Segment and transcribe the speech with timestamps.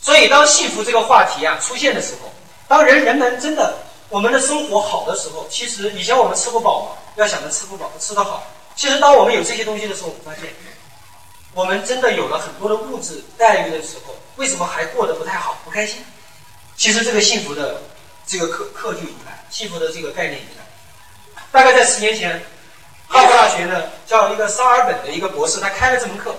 [0.00, 2.32] 所以，当幸福这个话题啊出现的时候，
[2.66, 3.74] 当人人们真的
[4.08, 8.44] 我们的生活好的时候，其实以前我们吃不饱嘛，要想着吃不饱，吃得好。
[8.76, 10.54] 其实，当我们有这些东西的时候，我们发现，
[11.52, 16.04] 我们真的有了很多的物质待遇的时候，为什么还过得不太好，不开心？
[16.76, 17.82] 其实，这个幸福的
[18.24, 20.64] 这个课课就已经来，幸福的这个概念已经来。
[21.50, 22.40] 大概在十年前，
[23.08, 26.34] 哈佛大学呢叫一个沙尔本的一个博士，他开了这门课，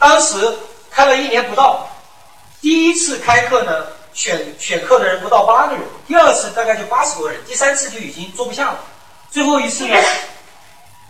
[0.00, 0.52] 当时
[0.90, 1.88] 开了一年不到。
[2.64, 8.80] 第一次开课呢，选选课的人不到八个人，第二次大概就八十多人，第三次就已经坐不下了。
[9.30, 9.94] 最后一次呢，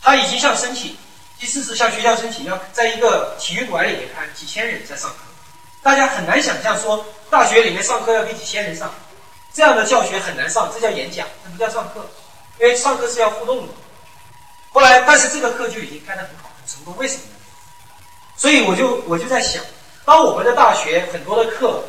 [0.02, 0.96] 他已经向申请，
[1.38, 5.18] 第四次向学校申请，要在一个体育馆里面开，几千人在上课。
[5.80, 8.92] 大家很难想象说，大学里面上课要给几千人上，
[9.52, 12.04] 这样的教学很难上，这叫演讲，这不叫上课，
[12.58, 13.72] 因为上课是要互动的。
[14.72, 17.36] 后来，但是这个课就已经开得很好，很成功，为什么呢？
[18.36, 19.62] 所以我就我就在想。
[20.04, 21.82] 当我们的大学很多的课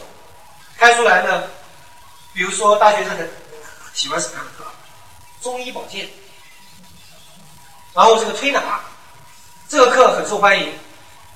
[0.78, 1.44] 开出来呢，
[2.34, 3.30] 比如说大学生很
[3.94, 4.66] 喜欢什么样的课？
[5.42, 6.10] 中医保健，
[7.94, 8.80] 然后这个推拿，
[9.68, 10.74] 这个课很受欢迎。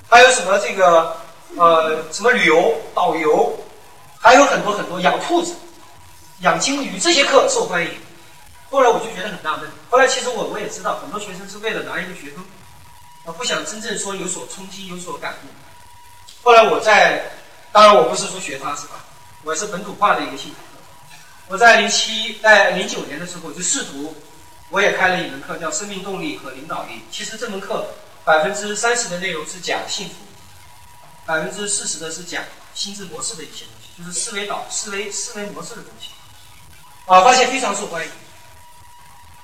[0.09, 1.15] 还有什么这个
[1.55, 3.55] 呃什么旅游导游，
[4.19, 5.55] 还有很多很多养兔子、
[6.39, 7.91] 养金鱼这些课受欢迎。
[8.71, 9.69] 后来我就觉得很纳闷。
[9.89, 12.43] 后来其实我我也知道，很多学生是为了拿一个学分，
[13.25, 15.47] 啊不想真正说有所冲击、有所感悟。
[16.41, 17.31] 后来我在，
[17.71, 19.03] 当然我不是说学他是吧？
[19.43, 20.55] 我是本土化的一个系统。
[21.47, 24.15] 我在零七在零九年的时候就试图，
[24.69, 27.01] 我也开了一门课叫生命动力和领导力。
[27.11, 27.87] 其实这门课
[28.23, 30.15] 百分之三十的内容是讲幸福，
[31.25, 32.43] 百分之四十的是讲
[32.73, 36.11] 心智模式的一些东西，就是思维导思维思维模式的东西。
[37.05, 38.11] 啊，发现非常受欢迎。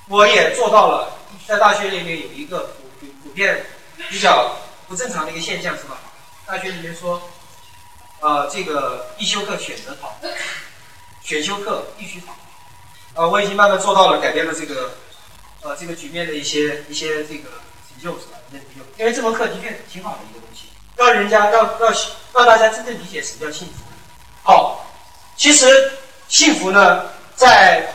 [0.07, 3.65] 我也做到了，在大学里面有一个普普遍
[4.09, 4.55] 比较
[4.87, 5.97] 不正常的一个现象，是吧？
[6.47, 7.19] 大学里面说，
[8.19, 10.13] 呃，这个必修课选择逃，
[11.23, 12.35] 选修课必须逃。
[13.15, 14.95] 呃，我已经慢慢做到了改变了这个，
[15.61, 17.49] 呃，这个局面的一些一些这个
[17.89, 18.37] 成就，是吧？
[18.49, 18.85] 一些成就。
[18.99, 21.91] 因为这门课的确挺好的一个东西，让人家让让
[22.33, 23.73] 让大家真正理解什么叫幸福。
[24.43, 24.85] 好，
[25.35, 25.93] 其实
[26.27, 27.91] 幸福呢，在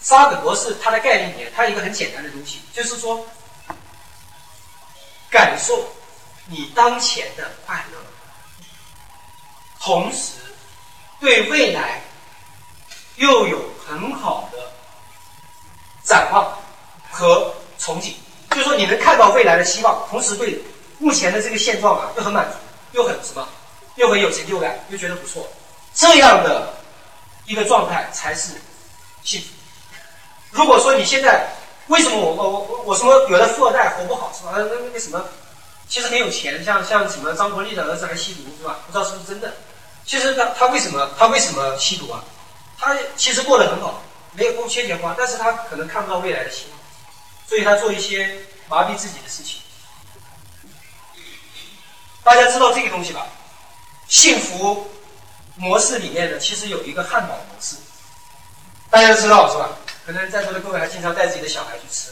[0.00, 3.26] 沙格博士他的概念里面，他有一个很简单的东西，就是说
[5.28, 5.88] 感受。
[6.48, 7.98] 你当前的快乐，
[9.80, 10.34] 同时
[11.20, 12.00] 对未来
[13.16, 14.58] 又有很好的
[16.04, 16.56] 展望
[17.10, 18.12] 和憧憬，
[18.50, 20.62] 就是说你能看到未来的希望，同时对
[20.98, 22.56] 目前的这个现状啊又很满足，
[22.92, 23.48] 又很什么，
[23.96, 25.48] 又很有成就感，又觉得不错，
[25.94, 26.74] 这样的
[27.46, 28.52] 一个状态才是
[29.24, 29.48] 幸福。
[30.52, 31.48] 如果说你现在
[31.88, 34.52] 为什么我我我我什么有的富二代活不好是吧？
[34.56, 35.24] 那那个什么？
[35.88, 38.78] 其实很有钱，像像什么张国立的儿子还吸毒是吧？
[38.86, 39.54] 不知道是不是真的。
[40.04, 42.22] 其实他他为什么他为什么吸毒啊？
[42.78, 44.02] 他其实过得很好，
[44.32, 46.78] 没有够缺钱花，但是他可能看不到未来的希望，
[47.48, 48.38] 所以他做一些
[48.68, 49.60] 麻痹自己的事情。
[52.22, 53.26] 大家知道这个东西吧？
[54.08, 54.90] 幸福
[55.56, 57.76] 模式里面呢，其实有一个汉堡模式，
[58.90, 59.70] 大家都知道是吧？
[60.04, 62.10] 可能在座的各位还经常带自己的小孩去吃，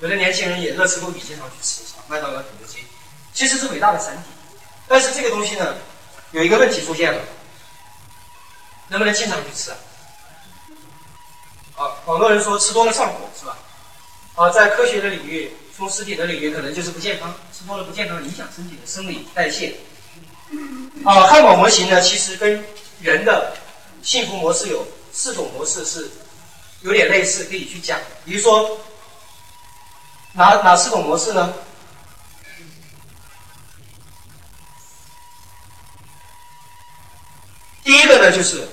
[0.00, 2.04] 有的年轻人也乐此不疲，经常去吃是吧？
[2.08, 2.84] 麦当劳、肯德基。
[3.32, 4.24] 其实是伟大的产品，
[4.86, 5.74] 但是这个东西呢，
[6.32, 7.20] 有一个问题出现了，
[8.88, 9.70] 能不能经常去吃
[11.76, 11.88] 啊？
[12.04, 13.56] 广东人说吃多了上火是吧？
[14.34, 19.76] 啊，在科学的领域，从实体的领域可能就是不健康，吃多了不健康，影响身体的生理代谢。
[21.04, 22.64] 啊，汉堡模型呢，其实跟
[23.00, 23.56] 人的
[24.02, 26.10] 幸福模式有四种模式是
[26.82, 27.98] 有点类似，可以去讲。
[28.24, 28.78] 比如说，
[30.32, 31.54] 哪哪四种模式呢？
[37.90, 38.68] 第一个呢，就是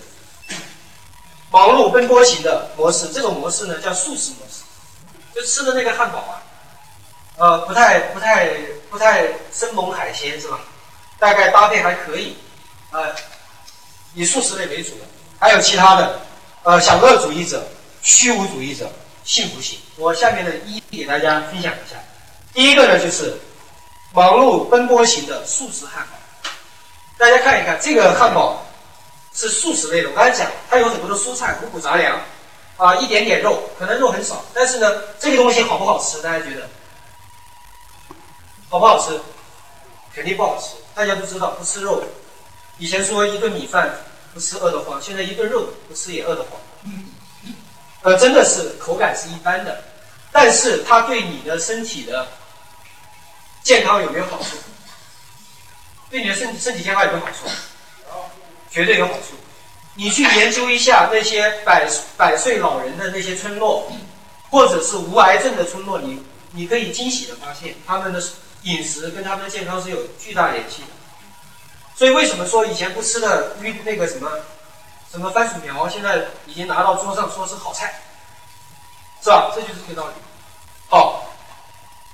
[1.50, 4.62] 忙碌奔波型的模式，这种模式呢叫素食模式，
[5.34, 6.44] 就吃的那个汉堡啊，
[7.38, 8.48] 呃，不太不太
[8.92, 10.60] 不太生猛海鲜是吧？
[11.18, 12.38] 大概搭配还可以，
[12.92, 13.16] 呃，
[14.14, 15.06] 以素食类为主的，
[15.40, 16.22] 还有其他的，
[16.62, 17.68] 呃，享乐主义者、
[18.04, 18.88] 虚无主义者、
[19.24, 19.80] 幸福型。
[19.96, 21.96] 我下面呢一一给大家分享一下。
[22.54, 23.36] 第一个呢就是
[24.14, 26.50] 忙碌奔波型的素食汉堡，
[27.18, 28.64] 大家看一看这个汉堡。
[29.38, 32.20] 是素食类的，我刚才讲，它有很多的蔬菜、五谷杂粮，
[32.76, 36.20] 啊，一点点肉，可能肉很少，但是呢，这个东西好不好吃？
[36.24, 36.68] 大家觉得
[38.68, 39.22] 好不好吃？
[40.12, 40.76] 肯定不好吃。
[40.96, 42.04] 大家都知道，不吃肉，
[42.80, 43.96] 以前说一顿米饭
[44.34, 46.60] 不吃饿得慌，现在一顿肉不吃也饿得慌。
[48.02, 49.84] 呃，真的是口感是一般的，
[50.32, 52.28] 但是它对你的身体的
[53.62, 54.58] 健康有没有好处？
[56.10, 57.48] 对你的身身体健康有没有好处？
[58.70, 59.36] 绝对有好处。
[59.96, 63.92] 你去研究一下那些百百岁老人的那些村落，
[64.50, 68.24] 或者是无癌症的村落，你你可以惊喜的发现，他们的
[68.64, 70.90] 饮食跟他们的健康是有巨大联系的。
[71.96, 74.30] 所以为什么说以前不吃的那那个什么
[75.12, 78.02] 什么番薯苗，现在已经拿到桌上说是好菜，
[79.24, 79.52] 是吧？
[79.56, 80.14] 这就是这个道理。
[80.90, 81.34] 好，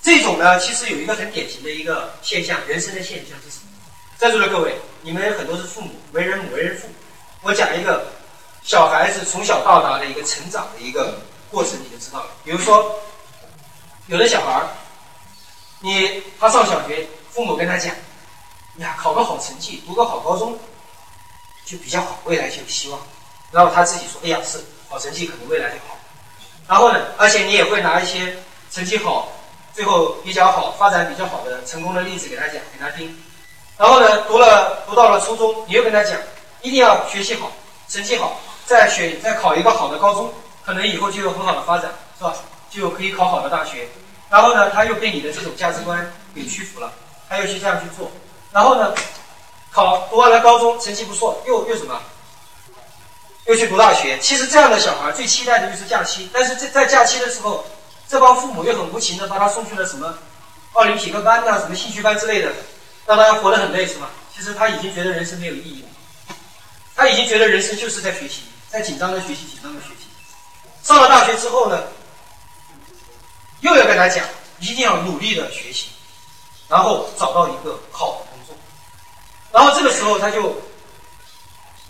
[0.02, 3.73] 这种呢，其实有一个很典型的一个现象，人生的现象是什么？
[4.24, 6.88] 在座的各位，你们很多是父母，为人母，为人父。
[7.42, 8.08] 我讲一个
[8.64, 11.20] 小孩子从小到大的一个成长的一个
[11.52, 12.28] 过程，你就知道了。
[12.42, 13.02] 比如说，
[14.08, 14.70] 有的小孩儿，
[15.82, 17.94] 你他上小学，父母跟他讲，
[18.78, 20.58] 呀，考个好成绩，读个好高中，
[21.66, 23.02] 就比较好，未来就有希望。
[23.52, 26.00] 然后他自己说，哎呀，是好成绩，可能未来就好。
[26.66, 28.38] 然后呢，而且你也会拿一些
[28.72, 29.34] 成绩好、
[29.74, 33.14] 最后比较好、发展比较好的成功的例子给他讲，给他听。
[33.78, 36.18] 然后呢，读了读到了初中，你又跟他讲。
[36.62, 37.52] 一定要学习好，
[37.90, 40.34] 成绩好，再选再考一个好的高中，
[40.66, 42.34] 可能以后就有很好的发展，是吧？
[42.70, 43.90] 就可以考好的大学。
[44.30, 46.90] 然后呢，他又被你的这种价值观给屈服了，
[47.28, 48.10] 他又去这样去做。
[48.54, 48.94] 然后呢，
[49.72, 52.00] 考读完了高中，成绩不错，又又什么？
[53.48, 54.18] 又去读大学。
[54.20, 57.66] 其实这样的小孩最期待的就是假期，但是在在假期的时候，
[58.08, 60.18] 这帮父母又很无情的把他送去了什么
[60.72, 62.54] 奥林匹克班呐，什么兴趣班之类的，
[63.06, 64.10] 让他活得很累，是吧？
[64.36, 65.90] 其实他已经觉得人生没有意义了。
[66.96, 70.08] 他已经觉得人生就是在学习，在紧张的学习，紧张的学习。
[70.84, 71.84] 上了大学之后呢，
[73.62, 74.26] 又要跟他讲，
[74.60, 75.90] 一定要努力的学习，
[76.68, 78.56] 然后找到一个好的工作。
[79.52, 80.62] 然后这个时候他就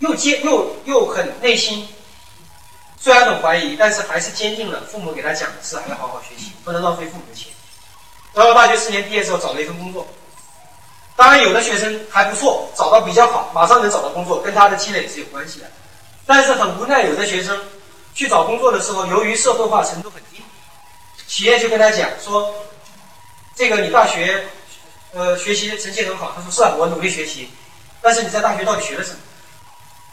[0.00, 1.88] 又坚又又很内心，
[3.00, 7.52] 虽然很怀疑，但是还是坚定了父母给他讲的是还要好好学习，不能浪费父母的钱。
[8.32, 10.06] 到了大学四年毕业之后找了一份工作。
[11.16, 15.66] 当然，有的学生还不错，找到比较好，马上能找到工作，跟他的积累是有关系的。
[16.26, 17.56] 但是很无奈，有的学生
[18.14, 20.42] 去找工作的时候，由于社会化程度很低，
[21.28, 22.52] 企业就跟他讲说
[23.54, 24.44] ：“这个你大学，
[25.12, 27.48] 呃，学习成绩很好。”他说：“是啊，我努力学习。”
[28.02, 29.18] 但是你在大学到底学了什么？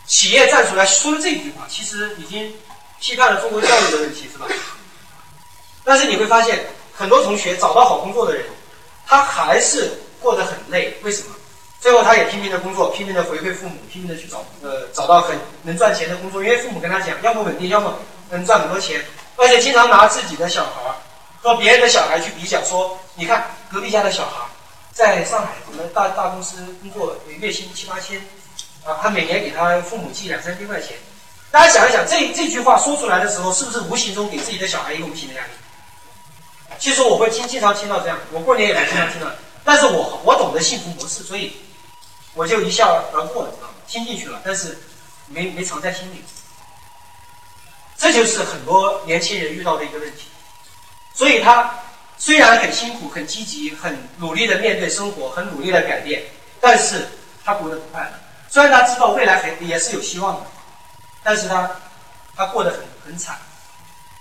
[0.06, 2.53] 企业站出来说了这句话，其实已经
[3.00, 4.45] 批判了中国教育的问题，是吧？
[5.83, 8.45] 但是你会发现，很多同学找到好工作的人，
[9.07, 9.92] 他还是。
[10.21, 11.35] 过得很累，为什么？
[11.79, 17.97] 最后他也拼命的工作，拼命的回馈父母，拼命的去找呃找到很能赚钱的工作，因为父母跟他讲，要么稳定，要么
[18.29, 19.03] 能赚很多钱，
[19.35, 20.94] 而且经常拿自己的小孩
[21.41, 24.45] 和别人的小孩去比较，说你看隔壁家的小孩
[24.91, 28.19] 在上海什么大大公司工作，月薪七八千，
[28.85, 30.95] 啊，他每年给他父母寄两三千块钱。
[31.50, 35.50] 大家想一想，这这句话说出来的时候，是不是无形中给自己的小孩一个无形的压力？
[36.77, 39.27] 其实我会经经常听到这样，我过年也会经常听到。
[39.63, 41.58] 但是我我懂得幸福模式，所以
[42.34, 43.74] 我就一笑而过了，知道吗？
[43.88, 44.78] 听进去了，但是
[45.28, 46.24] 没没藏在心里。
[47.98, 50.28] 这就是很多年轻人遇到的一个问题。
[51.13, 51.74] 所以他
[52.18, 56.24] 虽然很辛苦、很积极、很努力的面对生活，很努力的改变，
[56.60, 57.08] 但是
[57.44, 58.13] 他过得不快乐。
[58.50, 60.48] 虽然他知道未来很也是有希望的，
[61.22, 61.69] 但是他
[62.36, 63.38] 他过得很很惨，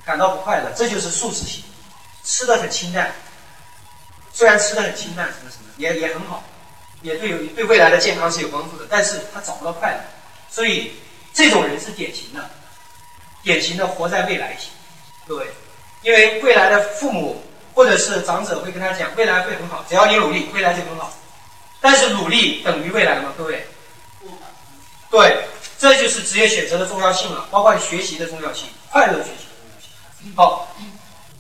[0.04, 0.70] 感到不快乐。
[0.76, 1.64] 这就是素食型，
[2.24, 3.14] 吃的很清淡。
[4.32, 6.42] 虽然吃的很清淡，什么什么也也很好，
[7.02, 10.00] 也对对未来的健康是有帮助的，但是他找不到快乐，
[10.50, 10.92] 所以
[11.32, 12.50] 这种人是典型的，
[13.42, 14.70] 典型的活在未来型，
[15.26, 15.46] 各位，
[16.02, 17.44] 因为未来的父母
[17.74, 21.12] 或者是长者会跟他讲，未来会很好，只要你努力，未来就很好，
[21.80, 23.32] 但是努力等于未来吗？
[23.36, 23.66] 各位，
[25.10, 25.44] 对，
[25.78, 30.34] 这就是职业选择的重要性了，包括学习的重要性，快乐学习的重要性。
[30.36, 30.68] 好，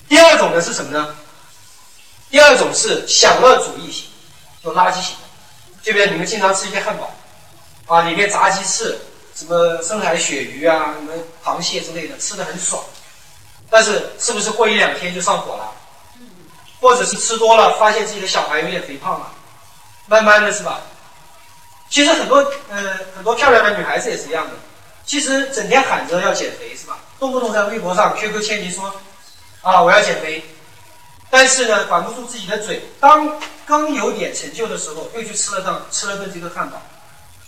[0.08, 1.14] 第二种呢是什么呢？
[2.30, 4.06] 第二种是享乐主义型，
[4.62, 5.16] 就垃圾型，
[5.82, 7.12] 就比如你们经常吃一些汉堡，
[7.86, 8.96] 啊，里面炸鸡翅、
[9.34, 11.12] 什么深海鳕鱼啊、什么
[11.44, 12.80] 螃蟹之类的，吃的很爽，
[13.68, 15.72] 但是是不是过一两天就上火了？
[16.80, 19.32] 或者是吃多了，发现自己的小孩有点肥胖了，
[20.06, 20.80] 慢慢的是吧？
[21.90, 22.36] 其实很多
[22.70, 24.52] 呃很多漂亮的女孩子也是一样的，
[25.04, 26.96] 其实整天喊着要减肥是吧？
[27.18, 28.94] 动不动在微博上 QQ 签名说，
[29.62, 30.44] 啊我要减肥。
[31.30, 36.82] 但是呢，管不住自己的嘴，当刚有点成就的时候，又去吃了顿吃了顿这个汉堡，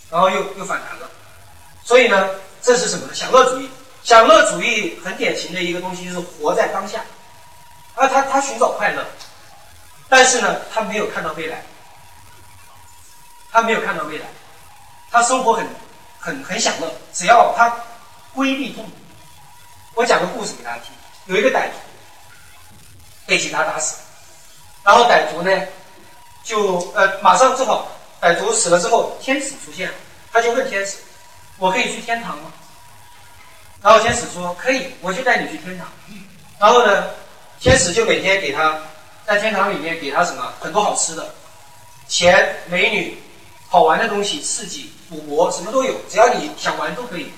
[0.09, 1.09] 然后又又反弹了。
[1.83, 2.29] 所以呢，
[2.61, 3.13] 这是什么呢？
[3.13, 3.69] 享乐主义。
[4.03, 7.05] 享乐主义很典型的一个东西就是活在当下，
[7.95, 9.05] 而他他寻找快乐，
[10.09, 11.63] 但是呢，他没有看到未来，
[13.49, 14.25] 他没有看到未来，
[15.09, 15.65] 他生活很
[16.19, 17.73] 很很享乐，只要他
[18.33, 18.91] 规避痛苦。
[19.95, 20.91] 我讲个故事给大家听，
[21.27, 21.77] 有一个歹徒。
[23.33, 23.95] 被警察打死，
[24.83, 25.49] 然后歹徒呢，
[26.43, 27.87] 就呃马上正好
[28.21, 29.95] 歹徒死了之后，天使出现了，
[30.31, 30.97] 他就问天使，
[31.57, 32.53] 我可以去天堂吗？
[33.81, 35.87] 然后天使说可以，我就带你去天堂。
[36.59, 37.09] 然后呢，
[37.59, 38.79] 天使就每天给他
[39.25, 41.33] 在天堂里面给他什么很多好吃的，
[42.07, 43.17] 钱、美女、
[43.67, 47.33] 好玩的东西、刺激、赌博，什么都有，只要你想玩都可以。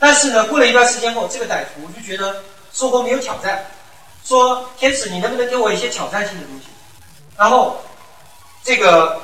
[0.00, 2.42] 但是呢，过了一段时间后，这个歹徒就觉得
[2.72, 3.64] 生活没有挑战，
[4.24, 6.66] 说天使，你能不能给我一些挑战性的东西？
[7.36, 7.82] 然后
[8.62, 9.22] 这个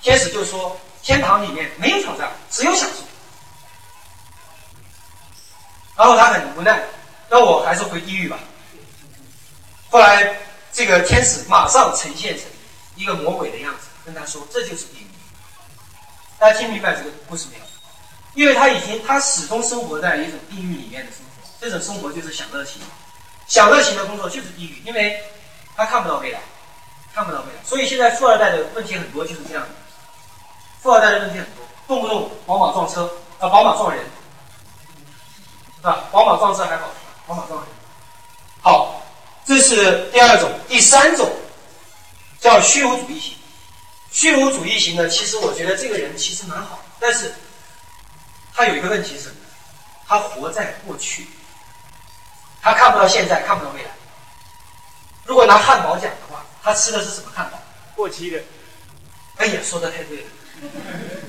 [0.00, 2.96] 天使就说，天堂里面没有挑战，只有享受。
[5.96, 6.82] 然后他很无奈，
[7.28, 8.38] 那我还是回地狱吧。
[9.90, 10.38] 后来
[10.72, 12.46] 这个天使马上呈现成
[12.96, 15.06] 一个魔鬼的样子，跟他说：“这就是地狱。”
[16.40, 17.64] 大家听明白这个故事没有？
[18.34, 22.80] 因为他已经他始终生活在一种地狱里面的生活，这种生活就是享乐型，
[23.52, 25.22] 享乐型的工作就是地狱，因为
[25.76, 26.40] 他看不到未来，
[27.12, 27.62] 看不到未来。
[27.62, 29.68] 所以现在富二代的问题很多就是这样的，
[30.80, 33.04] 富二代的问题很多，动不动宝马撞车
[33.40, 34.02] 啊，宝马撞人。
[35.76, 36.88] 是吧，宝马撞车还好，
[37.26, 37.68] 宝马撞人。
[38.62, 39.02] 好，
[39.44, 41.30] 这是第二种，第三种
[42.40, 43.36] 叫虚无主义型。
[44.12, 47.34] 虚无主义型呢，其实我觉得这个人其实蛮好，但是
[48.54, 49.34] 他有一个问题是什么？
[50.08, 51.28] 他活在过去，
[52.62, 53.90] 他看不到现在，看不到未来。
[55.24, 57.58] 如果拿汉堡讲的话，他吃的是什么汉堡？
[57.94, 58.38] 过期的。
[59.38, 60.24] 哎呀，说的太对了，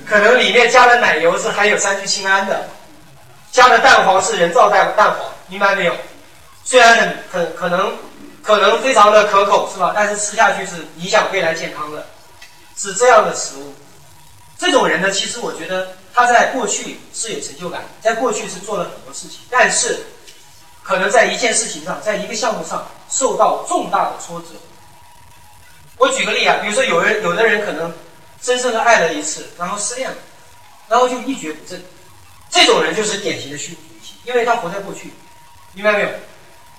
[0.06, 2.68] 可能里面加的奶油是含有三聚氰胺的。
[3.50, 5.94] 加的蛋黄是人造蛋蛋黄，明白没有？
[6.64, 7.96] 虽然很很可能
[8.42, 9.92] 可能非常的可口，是吧？
[9.94, 12.06] 但是吃下去是影响未来健康的，
[12.76, 13.74] 是这样的食物。
[14.58, 20.04] 这种人呢，其实我觉得他在过去是有成就感，在过去是做了很多事情，但是
[20.84, 24.48] 可能在一件事情上，在一个项目上受到重大的挫折。
[25.96, 27.92] 我举个例啊，比如说有人有的人可能
[28.42, 30.16] 深深的爱了一次，然后失恋了，
[30.88, 31.82] 然后就一蹶不振。
[32.50, 35.12] 这种人就是典型的虚无主义，因为他活在过去，
[35.72, 36.08] 明白没有？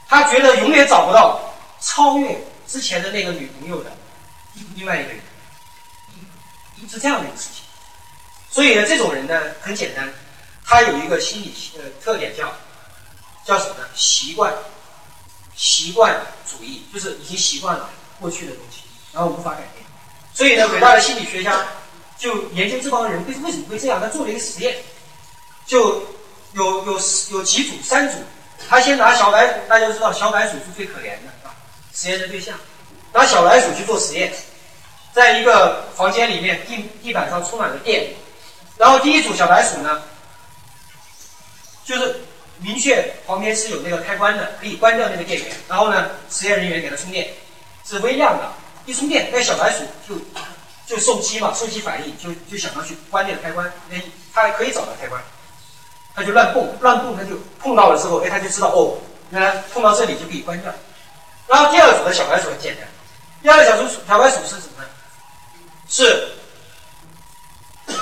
[0.07, 3.91] 他觉得永远找不到超越之前的那个女朋友的
[4.75, 5.19] 另外一个人，
[6.87, 7.63] 是这样的一个事情。
[8.51, 10.13] 所以呢，这种人呢很简单，
[10.63, 12.53] 他有一个心理呃特点叫
[13.45, 13.87] 叫什么呢？
[13.95, 14.53] 习惯
[15.55, 18.81] 习惯主义，就是已经习惯了过去的东西，
[19.13, 19.85] 然后无法改变。
[20.33, 21.65] 所以呢，伟大的心理学家
[22.17, 24.75] 就研究这帮人为为什么会这样，他做了一个实验。
[25.65, 26.03] 就
[26.53, 26.99] 有有
[27.31, 28.17] 有几组三组，
[28.69, 31.55] 他先拿小白鼠，大家都知道小白鼠是最可怜的啊，
[31.93, 32.55] 实验的对象，
[33.13, 34.31] 拿小白鼠去做实验，
[35.11, 38.13] 在一个房间里面，地地板上充满了电，
[38.77, 40.03] 然后第一组小白鼠呢，
[41.83, 42.21] 就是
[42.59, 47.29] 明确旁边是有那个开关的，可以关掉那个电源，然后呢，实验人员给它充电，
[47.83, 48.51] 是微量的，
[48.85, 50.19] 一充电，那小白鼠就
[50.87, 54.01] 就受激嘛，受激反应，就就想要去关那个开关，哎，
[54.33, 55.21] 它还可以找到开关。
[56.15, 58.97] 它就乱蹦，乱蹦，它就碰到了之后，哎，它就知道哦，
[59.31, 60.73] 原来碰到这里就可以关掉。
[61.47, 62.87] 然后第二组的小白鼠很简单，
[63.43, 64.87] 第二个小白鼠小白鼠是什么呢？
[65.89, 66.29] 是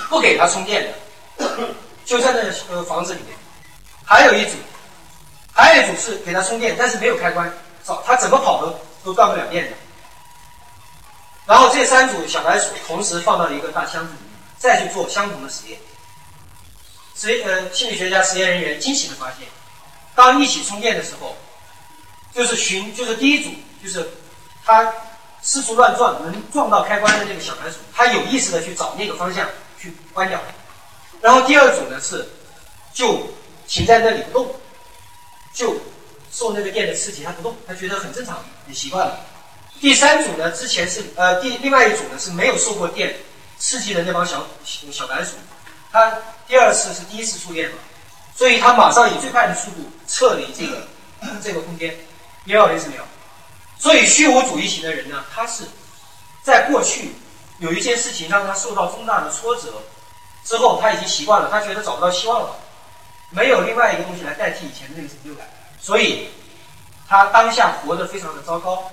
[0.10, 0.86] 不给它充电
[1.38, 1.48] 的，
[2.05, 3.36] 就在那个房子里面。
[4.13, 4.51] 还有一组，
[5.51, 7.51] 还有一组是给它充电，但是没有开关，
[7.84, 9.72] 找它怎么跑都都断不了电的。
[11.48, 15.79] 然后这三组小白鼠同时放到一个大箱子里面，再去做相同的实验。
[17.15, 19.48] 实呃，心理学家、实验人员惊喜的发现，
[20.13, 21.36] 当一起充电的时候，
[22.36, 23.50] 就是寻，就是第一组，
[23.84, 24.08] 就是
[24.63, 24.93] 他
[25.41, 30.39] 四处乱撞，能撞到开关的那个小白鼠，他有意识的去找那个方向去关掉。
[31.20, 32.29] 然后第二组呢是
[32.93, 33.27] 就
[33.73, 34.55] 停在那里不动，
[35.51, 35.75] 就
[36.31, 39.19] 受那个电的刺激，他不动，他觉得很正常，也习惯了。
[39.81, 43.15] 第三组呢，之前是呃，第另外一组呢是没有受过电
[43.57, 44.45] 刺激的那帮小
[44.91, 45.31] 小白鼠。
[45.91, 46.15] 他
[46.47, 47.77] 第二次是第一次触电嘛，
[48.35, 50.87] 所以他马上以最快的速度撤离这个
[51.41, 51.97] 这个空间，
[52.43, 53.03] 明白我意思没有？
[53.79, 55.63] 所以虚无主义型的人呢，他是
[56.43, 57.15] 在过去
[57.57, 59.81] 有一件事情让他受到重大的挫折
[60.45, 62.55] 之后，他已经习惯了，他觉得找不到希望了，
[63.33, 65.45] 没有另外一个东西来代替以前的那个成就感，
[65.81, 66.29] 所以
[67.07, 68.89] 他当下活得非常的糟糕，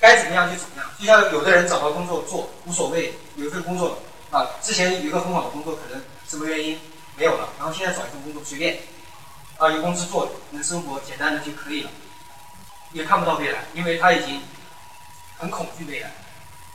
[0.00, 3.98] 该怎么样就怎么样，就像有的人找到工作做无所谓，有一份工作。
[4.30, 6.76] 啊，之前有一个很好的工作，可能什么原因
[7.14, 8.80] 没有了，然后现在找一份工作随便，
[9.58, 11.90] 啊，有工资做，能生活简单的就可以了，
[12.90, 14.42] 也看不到未来，因为他已经
[15.38, 16.10] 很恐惧未来，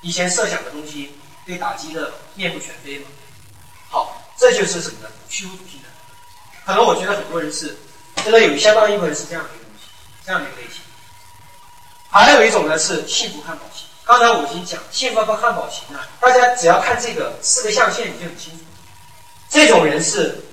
[0.02, 3.08] 以前设想的东西被打击的面目全非了。
[3.90, 5.10] 好，这就是什么呢？
[5.28, 5.90] 虚无主义的。
[6.66, 7.76] 可能我觉得很多人是，
[8.24, 9.86] 真的有相当一部分人是这样的一个东西，
[10.26, 10.82] 这样的一个类型。
[12.10, 13.86] 还有一种呢是幸福汉堡型。
[14.06, 18.64] 刚才我已经讲幸福和汉堡型了，大家只要看这个四个象限，你就很清楚。
[19.50, 20.44] 这这种人是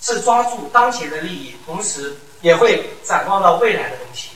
[0.00, 4.28] 是抓住当前的利益，同时也会展望到未来的东西。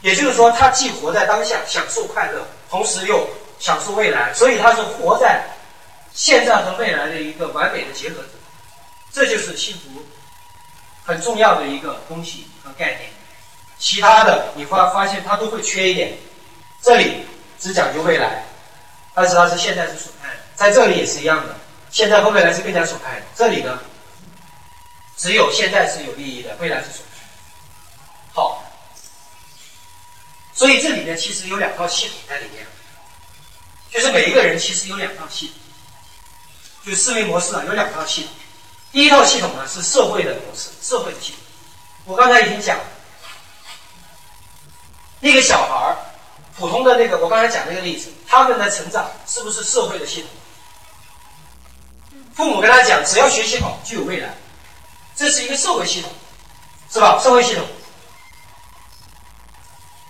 [0.00, 3.28] 也就是说，他既活在当下，享受快乐，同时又
[3.58, 5.44] 享受未来，所以他是活在
[6.12, 8.28] 现在和未来的一个完美的结合者。
[9.12, 10.06] 这就是幸福
[11.04, 13.10] 很重要的一个东西和概念。
[13.78, 16.16] 其他的你发发现它都会缺一点。
[16.82, 17.24] 这里
[17.58, 18.44] 只讲究未来，
[19.14, 21.56] 但是它是现在是损害的，在这里也是一样的，
[21.90, 23.26] 现在和未来是更加损害的。
[23.34, 23.78] 这里呢，
[25.16, 27.26] 只有现在是有利益的，未来是损害。
[28.32, 28.64] 好。
[30.54, 32.66] 所以这里面其实有两套系统在里面，
[33.90, 35.56] 就是每一个人其实有两套系统，
[36.90, 38.32] 就思维模式啊有两套系统。
[38.90, 41.40] 第一套系统呢是社会的模式，社会的系统。
[42.04, 42.76] 我刚才已经讲，
[45.20, 45.96] 那个小孩儿，
[46.58, 50.30] 普通的那个，我刚才讲那个例子，他们的成长是不是社会的系统？
[52.34, 54.34] 父母跟他讲，只要学习好就有未来，
[55.14, 56.10] 这是一个社会系统，
[56.90, 57.20] 是吧？
[57.22, 57.64] 社会系统。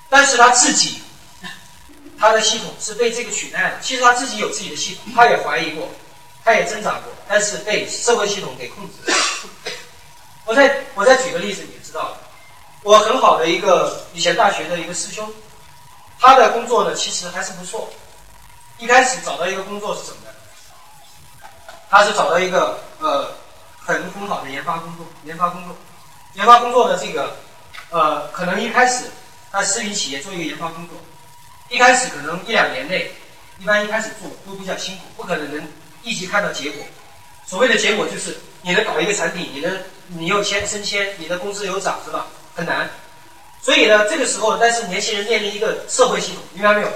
[0.09, 1.03] 但是他自己，
[2.19, 3.81] 他的系统是被这个取代了。
[3.83, 5.91] 其实他自己有自己的系统，他也怀疑过，
[6.45, 9.13] 他也挣扎过，但是被社会系统给控制。
[10.47, 12.19] 我再我再举个例子，你就知道了。
[12.83, 15.33] 我很好的一个以前大学的一个师兄，
[16.19, 17.89] 他的工作呢其实还是不错。
[18.79, 20.35] 一开始找到一个工作是怎么的？
[21.91, 23.33] 他是找到一个呃
[23.79, 25.77] 很很好的研发工作，研发工作，
[26.35, 27.37] 研发工作的这个
[27.91, 29.05] 呃可能一开始。
[29.53, 30.97] 在私营企业做一个研发工作，
[31.69, 33.13] 一开始可能一两年内，
[33.59, 35.69] 一般一开始做都比较辛苦，不可能能
[36.03, 36.85] 立即看到结果。
[37.47, 42.27] 所谓的结果就是你能搞一个产品，你能你又签升迁，你的工资有涨，是吧？
[42.55, 42.89] 很难。
[43.63, 46.89] 所以呢，这个时候，但是年轻人面临一个社会系统，明白没有？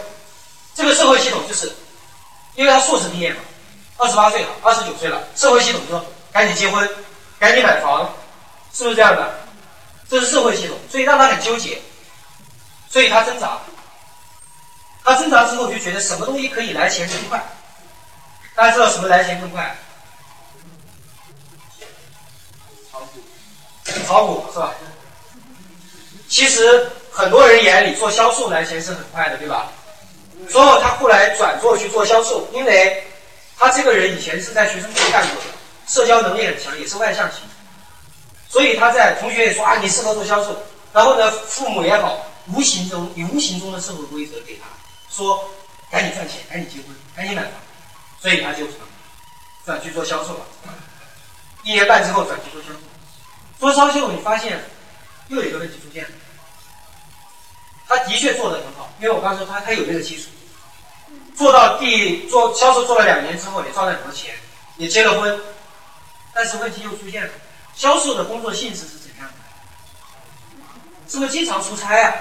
[0.75, 1.71] 这个社会系统就是，
[2.55, 3.41] 因为他硕士毕业嘛，
[3.99, 6.89] 二十八岁了，二十九岁了，社会系统说赶紧结婚，
[7.39, 8.13] 赶紧买房，
[8.73, 9.41] 是不是这样的？
[10.09, 11.81] 这是社会系统，所以让他很纠结。
[12.91, 13.59] 所以他挣扎，
[15.03, 17.45] 他挣扎之后就觉得什么东西可以来钱更快？
[18.55, 19.77] 大家知道什么来钱更快？
[22.93, 23.21] 炒股，
[24.07, 24.75] 炒股是吧？
[26.29, 29.73] 其实很多人眼里做销售来钱是很快的，对吧？
[30.49, 33.05] 所以他后来转做去做销售，因为
[33.59, 35.49] 他这个人以前是在学生会干过的，
[35.87, 37.41] 社交能力很强，也是外向型，
[38.49, 40.57] 所以他在同学也说啊，你适合做销售。
[40.93, 42.27] 然后呢，父母也好。
[42.53, 44.67] 无形中，以无形中的社会规则给他
[45.11, 45.49] 说
[45.91, 47.53] ：“赶紧赚钱，赶紧结婚，赶紧买房。”
[48.25, 48.67] 所以他就
[49.67, 50.47] 转去做销售了。
[51.63, 52.77] 一年半之后转去做销售，
[53.61, 54.65] 做销售你发现
[55.29, 56.11] 又有一个问题出现了。
[57.87, 60.31] 他的确做的很好，因为我刚说他他有这个基础，
[61.37, 64.35] 做到第做销售做了两年之后也赚了很多钱，
[64.79, 65.39] 也结了婚。
[66.33, 67.31] 但是问题又出现了，
[67.75, 70.63] 销售的工作性质是怎样的？
[71.11, 72.15] 是不是经常出差啊？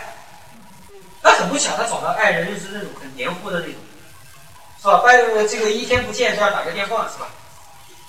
[1.21, 3.75] 那很不巧，他找到爱人又是那种很黏糊的那种，
[4.83, 4.97] 是吧？
[4.97, 5.15] 拜
[5.47, 7.29] 这个一天不见就要打个电话，是吧？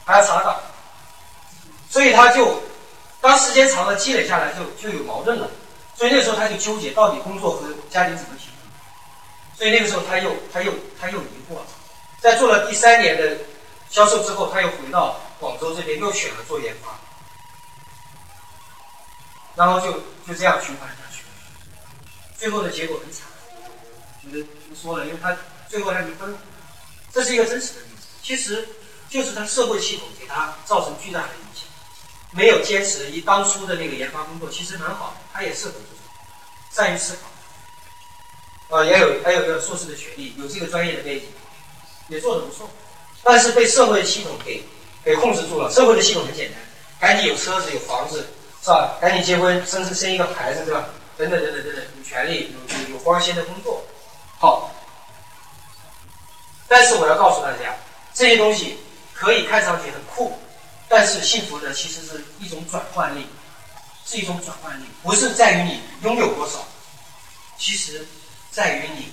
[0.05, 0.61] 还要查岗，
[1.89, 2.61] 所以他就
[3.21, 5.49] 当时间长了积累下来，就就有矛盾了。
[5.95, 8.69] 所以那时候他就纠结，到底工作和家庭怎么平衡？
[9.57, 11.59] 所以那个时候他又他又他又疑惑。
[12.21, 13.39] 在做了第三年的
[13.89, 16.99] 销售之后，他又回到广州这边，又选了做研发，
[19.55, 19.93] 然后就
[20.27, 21.23] 就这样循环下去。
[22.37, 23.29] 最后的结果很惨，
[24.25, 25.37] 就是不说了，因为他
[25.69, 26.39] 最后还离婚了。
[27.15, 28.67] 这是一个真实的例子，其实
[29.09, 31.63] 就是他社会系统给他造成巨大的影响。
[32.33, 35.81] 没有坚持一当初的那个研发工作，其实蛮好的，他也适合做，
[36.73, 41.29] 善于思考，呃，也有还有个硕士的学历，有这个专业的背景，
[42.09, 42.69] 也做得不错。
[43.23, 44.65] 但是被社会系统给
[45.05, 45.71] 给控制住了。
[45.71, 46.59] 社会的系统很简单，
[46.99, 48.27] 赶紧有车子有房子，
[48.61, 48.99] 是吧？
[49.01, 50.87] 赶紧结婚生生一个孩子，对吧？
[51.17, 53.85] 等等等等等等，有权利，有有有光鲜的工作，
[54.41, 54.74] 好。
[56.75, 57.73] 但是我要告诉大家，
[58.13, 58.77] 这些东西
[59.13, 60.37] 可以看上去很酷，
[60.89, 63.29] 但是幸福的其实是一种转换力，
[64.05, 66.67] 是一种转换力，不是在于你拥有多少，
[67.57, 68.05] 其实
[68.51, 69.13] 在于你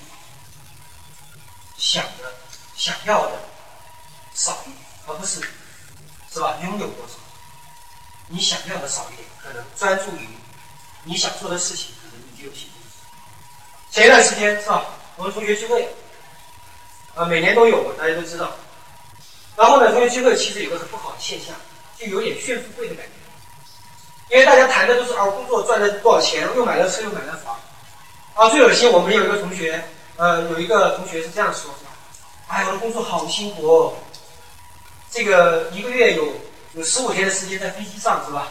[1.77, 2.33] 想的、
[2.75, 3.33] 想要的
[4.33, 5.39] 少一点，而不是
[6.33, 6.57] 是吧？
[6.63, 7.13] 拥有多少，
[8.27, 10.27] 你想要的少一点，可能专注于。
[11.03, 12.79] 你想做的事情，可能你就有幸福。
[13.91, 14.83] 前一段时间是吧？
[15.15, 15.87] 我们同学聚会，
[17.15, 18.51] 啊，每年都有，大家都知道。
[19.55, 21.53] 然后呢，同学聚会其实有个很不好的现象，
[21.97, 23.11] 就有点炫富贵的感觉。
[24.33, 27.59] 因为大家谈的都是啊，工作赚了多少钱，又买了车，又买了房。
[28.33, 29.83] 啊，最恶心，我们有一个同学，
[30.15, 31.69] 呃，有一个同学是这样说：，
[32.47, 33.93] 哎，我的工作好辛苦哦，
[35.11, 36.33] 这个一个月有
[36.75, 38.47] 有十五天的时间在飞机上，是吧？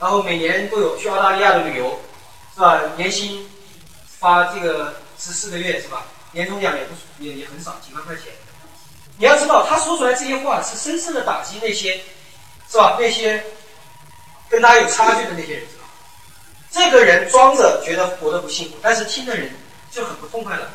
[0.00, 2.00] 然后每年都有去澳大利亚的旅游，
[2.54, 2.80] 是吧？
[2.96, 3.46] 年薪
[4.18, 6.06] 发这个十四个月，是吧？
[6.32, 8.24] 年终奖也不也也很少，几万块钱。
[9.16, 12.00] 你要知道，他说出来这些话是深深的打击那些，
[12.70, 12.96] 是吧？
[12.98, 13.44] 那些
[14.48, 15.64] 跟他有差距的那些人，
[16.70, 19.50] 这个人装着觉得活得不幸福，但是听的人
[19.90, 20.70] 就很不痛快了。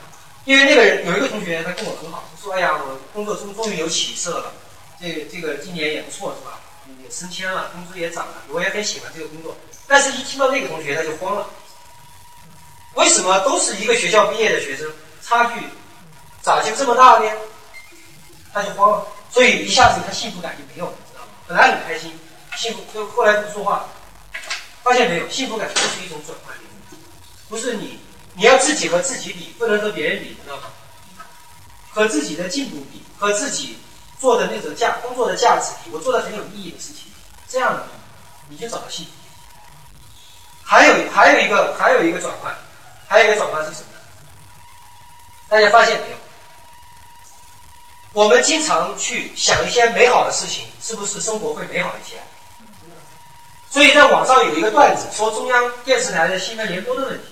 [0.46, 4.52] 因为那个人有一个同学，他跟我很好，他说：“哎呀，我工作中终于有起色了，
[5.00, 6.60] 这这个今年也不错，是吧？
[7.02, 9.56] 也升迁了，工资也涨了，我也很喜欢这个工作。”
[9.88, 11.48] 但是，一听到那个同学，他就慌了。
[12.96, 14.92] 为什么都是一个学校毕业的学生，
[15.26, 15.62] 差距
[16.42, 17.32] 咋就这么大呢？
[18.54, 21.28] 他就慌了，所以一下子他幸福感就没有了，知道吗？
[21.48, 22.20] 本来很开心，
[22.58, 23.86] 幸福就后来不说话，
[24.84, 26.56] 发现没有，幸福感就是一种转换，
[27.50, 28.00] 不是你。
[28.36, 30.64] 你要自己和自己比，不能和别人比，知道吗？
[31.92, 33.78] 和自己的进步比，和自己
[34.20, 37.12] 做的那种价工作的价值比，我做的很有意义的事情，
[37.48, 37.86] 这样的
[38.50, 39.12] 你就找到幸福。
[40.64, 42.52] 还有还有一个还有一个转换，
[43.08, 43.93] 还有一个转换是什么？
[45.54, 46.18] 大家发现没有？
[48.12, 52.16] 我们经常去想一些美好的事情，是不是生活会美好一些？
[53.70, 57.26] 所以在网上有一个段子，说中央电视台的新闻联播的问题。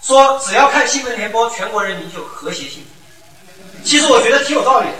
[0.00, 3.82] 说只要看新闻联播，全国人民就和谐幸福。
[3.84, 4.94] 其实我觉得挺有道理的。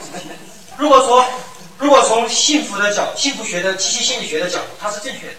[0.76, 1.24] 如果说，
[1.78, 5.34] 如果从幸福的角、幸福学的积极心理学的角度，它是正确的。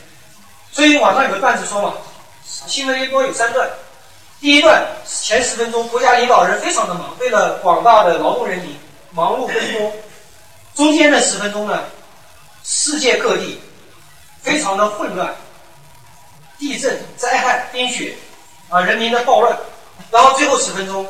[0.71, 1.95] 所以网上有个段子说嘛，
[2.45, 3.69] 新闻联播有三段。
[4.39, 8.77] 第一段前十分钟，国家领导人非常的忙，为了广大的劳动人民
[9.11, 9.91] 忙碌奔波。
[10.75, 11.85] 中间的十分钟呢，
[12.63, 13.59] 世界各地
[14.41, 15.35] 非常的混乱，
[16.59, 18.15] 地震、灾害、冰雪。
[18.69, 19.57] 啊，人民的暴乱，
[20.11, 21.07] 然后最后十分钟，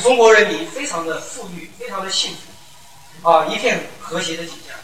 [0.00, 4.76] 中国人民非常的富裕，非常的幸福，啊，一片和谐的景象，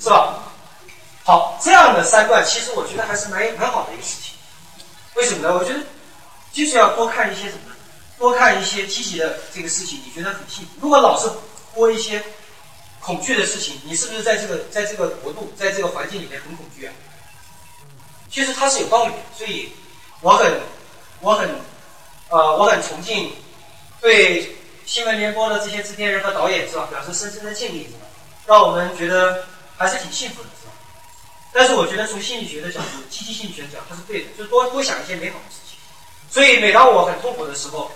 [0.00, 0.38] 是吧？
[1.24, 4.34] 好，这样的三段，其实我觉得还是蛮蛮好的一个事情。
[5.16, 5.58] 为什么呢？
[5.58, 5.80] 我觉得
[6.52, 7.74] 就是要多看一些什么，
[8.18, 10.70] 多看一些积极的这个事情，你觉得很幸福。
[10.80, 11.30] 如果老是
[11.74, 12.22] 播一些
[13.00, 16.92] 恐惧的事情，你是不是在这个在这个国度，在这个环境里面很恐惧啊？
[18.30, 19.72] 其实它是有道理的，所以
[20.20, 20.60] 我很。
[21.22, 21.50] 我很，
[22.30, 23.30] 呃，我很崇敬
[24.00, 26.88] 对新闻联播的这些制片人和导演，是吧？
[26.90, 28.06] 表示深深的敬意，是吧？
[28.46, 29.44] 让我们觉得
[29.76, 30.72] 还是挺幸福的，是吧？
[31.52, 35.59] 但是我觉得从心理学的角度，积极心理学讲，它是对的，就多多想一些美好的事。
[36.30, 37.90] 所以每当我很痛苦的时候，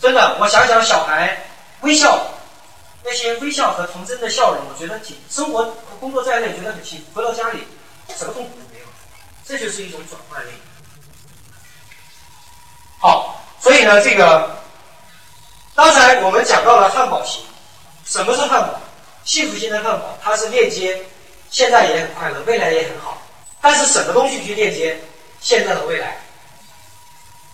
[0.00, 1.36] 真的，我想想小孩
[1.80, 2.24] 微笑，
[3.02, 7.06] 那些微笑和童真的笑容，我觉得挺生活和工作在内，觉得很幸福。
[7.14, 7.64] 回到家里，
[8.16, 8.86] 什么痛苦都没有，
[9.44, 10.50] 这就是一种转换力。
[13.00, 14.56] 好，所以呢，这个
[15.74, 17.42] 刚才我们讲到了汉堡型，
[18.04, 18.80] 什么是汉堡？
[19.24, 21.04] 幸福型的汉堡，它是链接
[21.50, 23.20] 现在也很快乐，未来也很好。
[23.60, 24.98] 但是什么东西去链接
[25.40, 26.16] 现在和未来？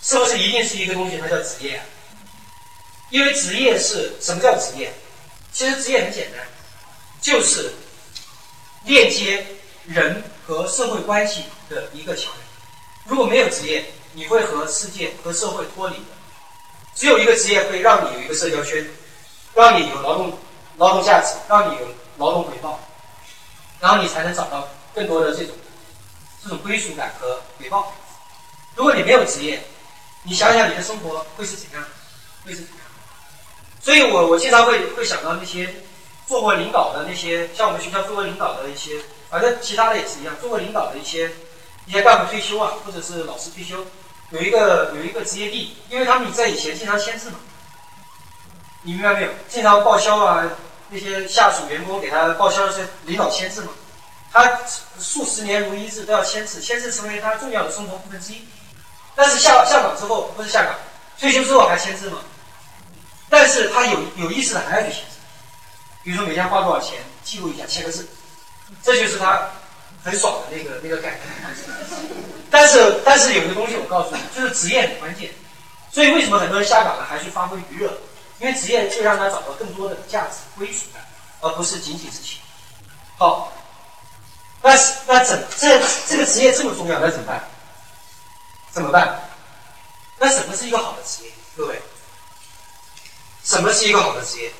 [0.07, 1.17] 是不是一定是一个东西？
[1.17, 1.81] 它叫职业。
[3.09, 4.93] 因为职业是什么叫职业？
[5.51, 6.45] 其实职业很简单，
[7.19, 7.73] 就是
[8.83, 9.43] 链接
[9.87, 12.41] 人和社会关系的一个桥梁。
[13.05, 15.95] 如果没有职业，你会和世界和社会脱离，
[16.93, 18.87] 只有一个职业会让你有一个社交圈，
[19.55, 20.37] 让你有劳动
[20.77, 21.87] 劳动价值，让你有
[22.17, 22.79] 劳动回报，
[23.79, 25.55] 然后你才能找到更多的这种
[26.43, 27.91] 这种归属感和回报。
[28.75, 29.63] 如果你没有职业，
[30.25, 31.83] 你想想你的生活会是怎样？
[32.43, 32.77] 会是怎样？
[33.81, 35.73] 所以我我经常会会想到那些
[36.27, 41.31] 做过领导的那些，像我们学校做过领导的一些，反正其他的也是一样，做过领导的一些
[41.85, 43.85] 一些干部退休啊，或者是老师退休。
[44.31, 47.35] 有一个有一个职业病，因为他们在以前经常签字嘛，
[48.81, 49.29] 你明白没有？
[49.47, 50.49] 经常报销啊，
[50.89, 53.69] 那些下属员工给他报销的是领导签字嘛，
[54.33, 54.61] 他
[54.99, 58.47] 数十年如一日都要签字，签字成为他重要的生活部分之一。
[59.15, 60.75] 但是下下岗之后不是下岗，
[61.19, 62.19] 退休之后还签字吗？
[63.29, 65.17] 但是他有有意识的还要去签字，
[66.03, 68.07] 比如说每天花多少钱记录一下，签个字，
[68.83, 69.49] 这就是他
[70.03, 71.19] 很爽的那个那个感觉。
[72.51, 75.29] 但是，但是有一个东西我告诉你，就是职业很关键。
[75.91, 77.91] 所以为什么很多人下岗了还去发挥余热？
[78.39, 81.01] 因为职业就让他找到更多的价值归属感，
[81.39, 82.39] 而不是仅仅是钱。
[83.17, 83.51] 好，
[84.61, 87.41] 那是那怎这这个职业这么重要，那怎么办？
[88.75, 89.21] 怎么办？
[90.19, 91.31] 那什么是一个好的职业？
[91.55, 91.81] 各位，
[93.45, 94.51] 什么是一个好的职业？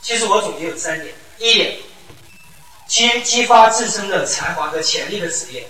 [0.00, 1.78] 其实我总结有三点：一点。
[2.88, 5.66] 激激发自身的才华和潜力的职业，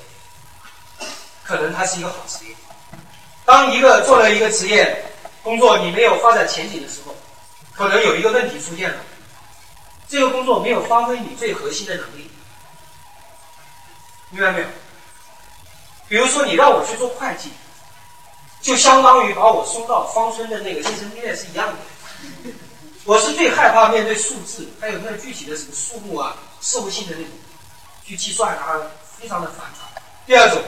[1.45, 2.57] 可能它是一个好职业。
[3.45, 5.05] 当一个做了一个职业
[5.43, 7.15] 工作，你没有发展前景的时候，
[7.77, 8.97] 可能有一个问题出现了，
[10.09, 12.29] 这个工作没有发挥你最核心的能力，
[14.33, 14.67] 明白没有？
[16.09, 17.53] 比如说你让我去做会计，
[18.61, 21.75] 就相当于把我送到芳村的那个精神病院是一样的。
[23.05, 27.31] 我是最害怕面对数字，还有那具体的什么数目啊、事务性的那种
[28.05, 28.81] 去计算啊，
[29.19, 30.01] 非常的烦杂。
[30.25, 30.63] 第二种，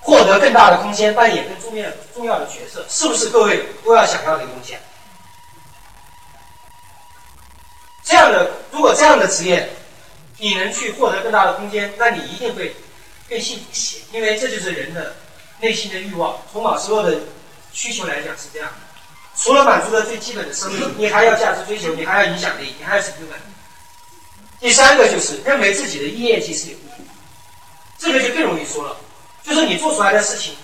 [0.00, 4.76] 获得更大的空间，扮演更重要重要的角色，是不是各位都要想要的东西？
[8.04, 9.68] 这样的，如果这样的职业，
[10.38, 12.74] 你能去获得更大的空间，那你一定会
[13.28, 15.16] 更幸福一些，因为这就是人的
[15.60, 16.40] 内心的欲望。
[16.52, 17.18] 从马斯洛的
[17.72, 18.76] 需求来讲是这样的。
[19.36, 23.38] 除了满足了最基本的生理，你还要价值追求，你还要影响力，你还要成就感。
[24.58, 27.02] 第三个就是认为自己的业绩是有意义，
[27.98, 28.96] 这个就更容易说了，
[29.44, 30.56] 就是你做出来的事情，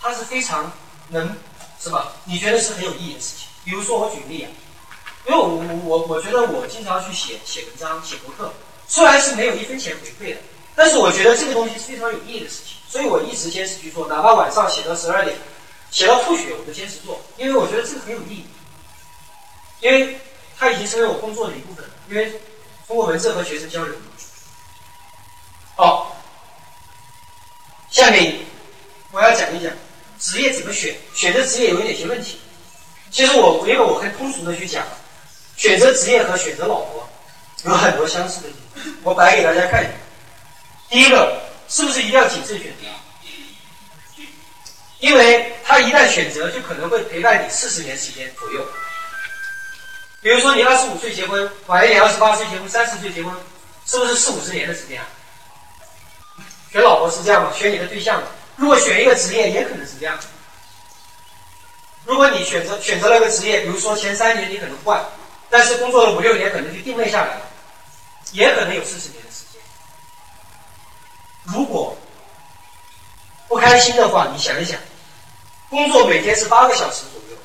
[0.00, 0.72] 它是非常
[1.10, 1.36] 能，
[1.78, 2.12] 是吧？
[2.24, 3.48] 你觉得是很有意义的事情。
[3.64, 4.48] 比如说我举例啊，
[5.26, 5.48] 因为我
[5.84, 8.54] 我我觉得我经常去写写文章、写博客，
[8.88, 10.40] 虽然是没有一分钱回馈的，
[10.74, 15.36] 但是我觉得这个东西是非常有意义的事情，所以我一直坚持去做，哪怕晚上写到十二点。
[15.90, 18.46] 写到吐血，我都坚持做，因为我觉得这个很有意义，
[19.80, 20.18] 因为
[20.58, 21.90] 它已经成为我工作的一部分了。
[22.08, 22.32] 因为
[22.86, 23.94] 通过文字和学生交流。
[25.76, 26.16] 好，
[27.90, 28.38] 下面
[29.10, 29.70] 我要讲一讲
[30.18, 32.40] 职业怎么选，选择职业有哪些问题。
[33.10, 34.82] 其实我因为我很通俗的去讲，
[35.58, 37.06] 选择职业和选择老婆
[37.64, 38.61] 有很多相似的地方，
[39.02, 39.92] 我摆给大家看一下。
[40.88, 44.24] 第一个，是不是一定要谨慎选择？
[45.00, 48.64] 因为他一旦选择，就可能会陪伴你四十年时间左右。
[50.20, 53.34] 比如说，你二十五岁结婚，晚一点二十八岁结婚，三十岁结婚，
[53.86, 55.06] 是不是四五十年的时间啊？
[56.70, 57.52] 选老婆是这样吗？
[57.52, 58.22] 选你的对象，
[58.54, 60.16] 如果选一个职业，也可能是这样。
[62.04, 65.04] 如果你选择选择了一个职业，比如说前三年你可能换，
[65.50, 67.42] 但是工作了五六年，可能就定位下来了，
[68.32, 69.60] 也可能有四十年的时间。
[71.44, 71.96] 如果
[73.48, 74.78] 不开心的话，你想一想。
[75.70, 77.36] 工作每天是八个小时左右，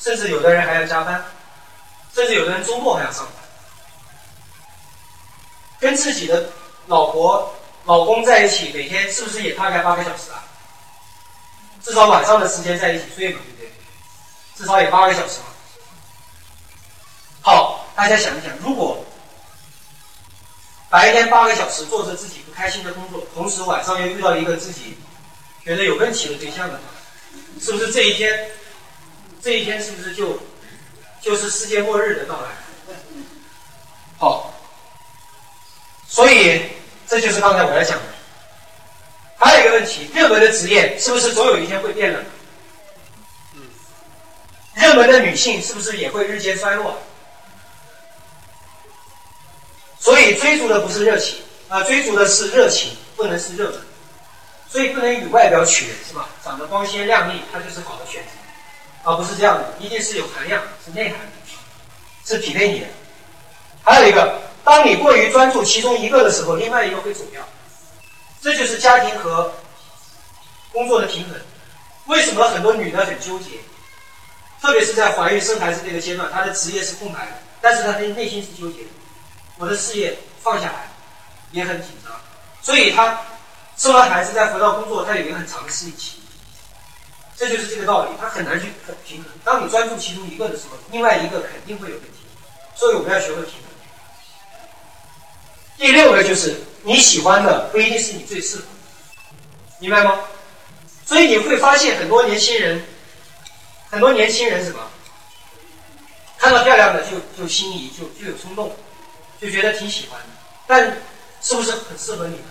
[0.00, 1.24] 甚至有的人还要加班，
[2.12, 3.34] 甚至有的人周末还要上班。
[5.78, 6.50] 跟自己的
[6.86, 10.42] 老婆、老公在一起，每天是不是也大概八个小时啊？
[11.84, 13.72] 至少晚上的时间在一起睡嘛，对不对？
[14.56, 15.46] 至少也八个小时嘛。
[17.42, 19.04] 好，大家想一想，如果
[20.94, 24.96] 白天八个小时做着自己不开心的工作，同时晚上又遇到一个自己
[25.64, 26.78] 觉得有问题的对象的，
[27.60, 28.48] 是不是这一天？
[29.42, 30.38] 这一天是不是就
[31.20, 32.48] 就是世界末日的到来？
[34.18, 34.54] 好，
[36.06, 36.62] 所以
[37.08, 38.04] 这就是刚才我要讲的。
[39.36, 42.24] 还有一个问题：热门的职业是不是总有一天会变冷？
[44.76, 47.02] 热门的女性是不是也会日渐衰落？
[50.04, 51.38] 所以追逐的不是热情
[51.70, 53.80] 啊，追逐的是热情，不能是热门。
[54.68, 56.28] 所以不能以外表取人，是吧？
[56.44, 58.28] 长得光鲜亮丽，他就是好的选择，
[59.10, 61.32] 而不是这样的，一定是有涵养，是内涵的，
[62.26, 62.86] 是匹配你的。
[63.82, 67.40] 还有一个，当你过于专注其中一个的时候，另外一个会走掉。
[68.42, 69.54] 这就是家庭和
[70.70, 71.40] 工作的平衡。
[72.08, 73.52] 为什么很多女的很纠结？
[74.60, 78.90] 特别是在怀孕生孩子这个阶段，她的职业是空白的，但是她的内心是纠结的。
[79.58, 80.90] 我的事业放下来，
[81.52, 82.12] 也很紧张，
[82.62, 83.20] 所以他。
[83.76, 86.20] 生完孩子再回到工作，他有一个很长的适应期，
[87.36, 88.68] 这就是这个道理，他很难去
[89.04, 89.32] 平衡。
[89.42, 92.20] 当你专注其中一个的时候，另外一个肯定会有问题，
[92.76, 93.62] 所以我们要学会平衡。
[95.76, 98.68] 第六个就是你喜欢的不一定是你最适合的，
[99.80, 100.20] 明白吗？
[101.04, 102.80] 所以你会发现很多年轻人，
[103.90, 104.88] 很多年轻人什么，
[106.38, 108.72] 看到漂亮的就就心仪，就就有冲动，
[109.40, 110.26] 就觉得挺喜欢的，
[110.66, 110.84] 但
[111.42, 112.50] 是不是很适合你呢？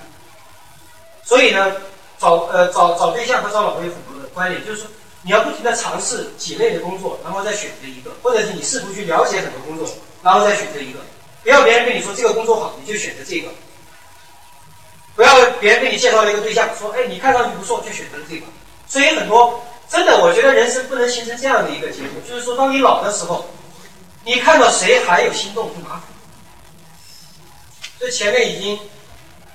[1.23, 1.71] 所以呢，
[2.19, 4.87] 找呃找找对象和找老婆有很多的关联，就是说
[5.21, 9.87] 你要不停的尝试几类的工作，然后再选择一个，或者是你试图去了解很多工作，
[10.21, 10.99] 然后再选择一个。
[11.43, 13.49] 不要别人跟你说这个工作好，你就选择这个；
[15.15, 18.45] 不要别人给你介绍了一个对象，说哎你看上去不错，就选择了这个。
[18.87, 23.45] 所以很多真的，我觉得人生不能形成这样的一个结果，就是说当你老的时候，
[24.23, 26.03] 你看到谁还有心动就麻烦。
[28.03, 28.77] 这前面已经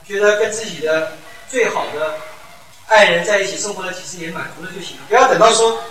[0.06, 1.12] 觉得跟自己的。
[1.50, 2.14] 最好的
[2.88, 5.02] 爱人在一起生活了几十年，满足了就行了。
[5.08, 5.82] 不要等到说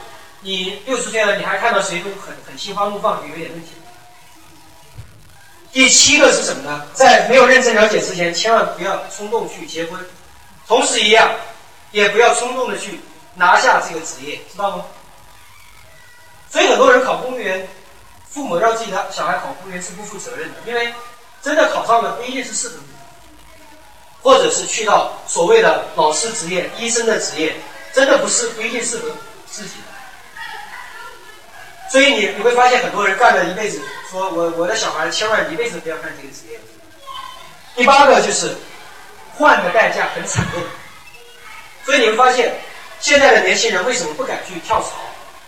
[0.42, 3.70] 你六十岁了，你还看到谁都很很心花怒放，就有点问题。
[5.72, 6.86] 第七个是什么呢？
[6.94, 10.00] 在没有认真了解之前，千万不要冲动去结婚。
[10.68, 11.28] 同时一样，
[11.90, 13.00] 也不要冲动的去
[13.34, 14.86] 拿下这个职业，知道吗？
[16.52, 17.68] 所以很多人考公务员，
[18.30, 20.94] 父母让自己的小孩考公务员是不负责任的，因为
[21.42, 22.94] 真的考上了不一定是适合你，
[24.22, 27.56] 或者是去到所谓的老师职业、医生的职业，
[27.94, 29.10] 真的不是不一定适合
[29.50, 29.76] 自己。
[31.90, 33.80] 所以你你会发现很多人干了一辈子，
[34.12, 36.60] 说我我的小孩千万一辈子不要干这个职业。
[37.76, 38.56] 第八个就是
[39.38, 40.62] 换的代价很惨重，
[41.86, 42.60] 所以你会发现
[43.00, 44.96] 现在的年轻人为什么不敢去跳槽，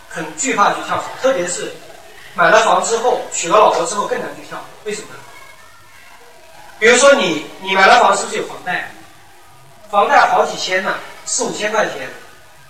[0.08, 1.74] 很惧怕去跳槽，特别是
[2.34, 5.20] 买了房之后娶了老婆之后更难去跳，为什么呢？
[6.80, 8.90] 比如说你你买了房是不是有房贷？
[9.90, 10.94] 房贷好几千呢，
[11.26, 12.08] 四五千块钱，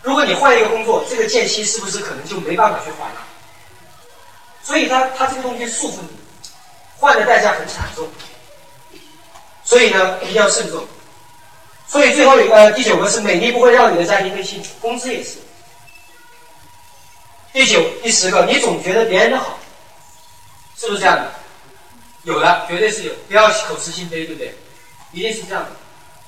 [0.02, 3.22] 如果你换一个工作，这个间隙是不是可能就没办法去还了？
[4.62, 6.18] 所以它它这个东西束缚你，
[6.98, 8.08] 换的代价很惨重，
[9.64, 10.84] 所以呢一定要慎重。
[11.86, 15.36] 所以最后一个第九个是美丽不会让你的家庭更幸福，工资也是。
[17.52, 19.58] 第九第十个，你总觉得别人的好，
[20.76, 21.32] 是不是这样的？
[22.24, 24.54] 有的，绝对是有，不要口是心非，对不对？
[25.12, 25.70] 一定是这样的。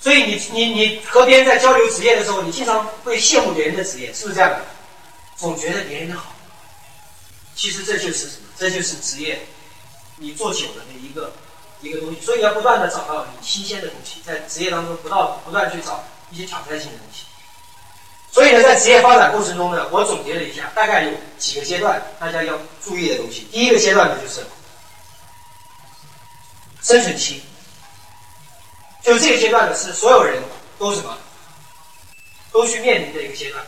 [0.01, 4.65] 所以你你你和别人在交流职业的时候，你经常会羡慕别人的职业，是不是这样的？
[5.37, 6.35] 总觉得别人的好。
[7.55, 8.49] 其实这就是什么？
[8.59, 9.47] 这就是职业，
[10.17, 11.33] 你做久了的一个
[11.83, 12.21] 一个东西。
[12.21, 17.27] 所以要不断的找到你新鲜的东西，在职业当中不断不断去找一些挑战性的东西。
[18.33, 23.47] 所以呢，在职业发展过程中呢，我总结了一下，大概有几个阶段，大家要注意的东西。
[23.53, 24.41] 第一个阶段呢，就是
[26.83, 27.41] 生存期，
[29.03, 30.43] 就这个阶段呢，是所有人
[30.79, 31.17] 都什么，
[32.53, 33.65] 都去面临的一个阶段，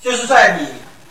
[0.00, 0.68] 就是在你。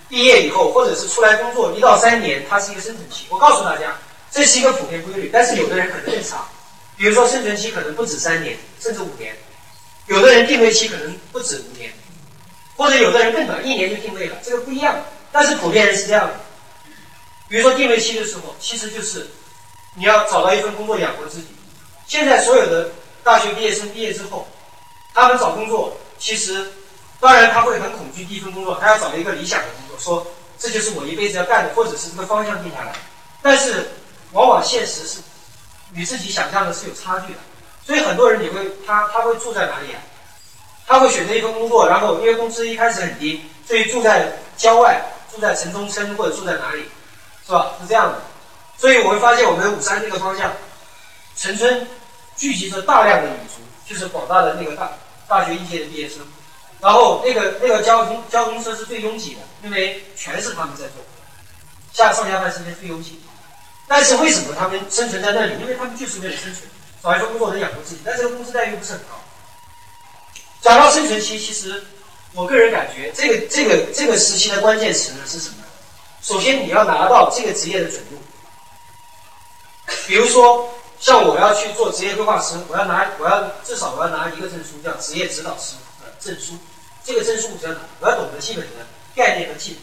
[0.10, 3.26] 毕业以后，或者是出来工作一到三年，它是一个生存期。
[3.28, 3.94] 我告诉大家，
[4.32, 5.30] 这是一个普遍规律。
[5.34, 6.48] 但是有的人可能更长，
[6.96, 9.34] 比如说生存期可能不止三年，甚至五年；
[10.06, 11.92] 有的人定位期可能不止五年，
[12.78, 14.98] 或者有的人更短，一年就定位了，这个不一样。
[15.30, 16.40] 但是普遍人是这样的。
[17.50, 19.28] 比如说定位期的时候，其实就是
[19.98, 21.48] 你要找到一份工作养活自己。
[22.06, 22.90] 现在所有的
[23.24, 24.48] 大学毕业生毕业之后，
[25.14, 26.72] 他们找工作，其实
[27.20, 30.00] 当然他会很恐惧第一份工作，他要找一个理想的工作。
[30.00, 30.26] 说
[30.60, 32.94] 这就是我一辈子要干的，或者是这个方向定下来，
[33.42, 33.90] 但是
[34.34, 35.20] 往往现实是
[35.94, 37.40] 与自己想象的是有差距的，
[37.84, 40.00] 所以很多人你会他他会住在哪里啊？
[40.86, 46.86] 他会选择一份工作，然后因为工资一开始很低，所以住在郊外，住在城中村或者住在哪里，
[47.46, 47.74] 是吧？
[47.82, 48.22] 是这样的，
[48.78, 50.54] 所以我会发现我们五山这个方向，
[51.36, 51.88] 城村
[52.36, 54.92] 聚集着大量的女族，就是广大的那个大
[55.28, 56.20] 大学一届的毕业生。
[56.80, 61.04] 然后那个那个交通交通车是最拥挤的，因为全是他们在坐，
[61.92, 63.20] 下上下班时间最拥挤。
[63.88, 65.54] 但是为什么他们生存在那里？
[65.60, 66.70] 因为他们就是为了生存，
[67.02, 69.16] 找一份工作能养活自己，但这个工资待遇不是很高。
[70.62, 71.84] 讲到生存期，其实
[72.34, 75.56] 我个人感觉，这个这个这个时期的关键词呢是什么？
[76.22, 78.20] 首先你要拿到这个职业的准入，
[80.06, 80.70] 比如说
[81.00, 86.12] 像我要去做职业规划师，我要拿我要至少我要拿一个证书，叫职业指导师的。
[86.20, 86.58] 证书，
[87.04, 89.80] 这个证书我要拿，我要懂得基本的概念和技能。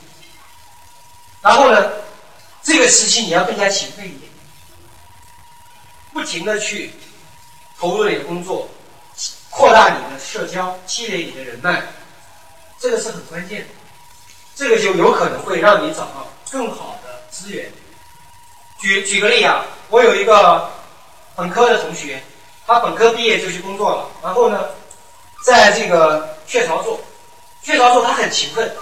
[1.41, 1.93] 然后呢，
[2.63, 4.31] 这个时期你要更加勤奋一点，
[6.13, 6.93] 不停的去
[7.79, 8.69] 投入你的工作，
[9.51, 11.83] 扩大你的社交，积累你的人脉，
[12.81, 13.69] 这个是很关键的。
[14.57, 17.71] 这个就有可能会让你找到更好的资源。
[18.81, 20.71] 举举个例啊，我有一个
[21.37, 22.23] 本科的同学，
[22.67, 24.65] 他本科毕业就去工作了，然后呢？
[25.45, 26.99] 在这个雀巢做，
[27.63, 28.75] 雀巢做他很勤奋，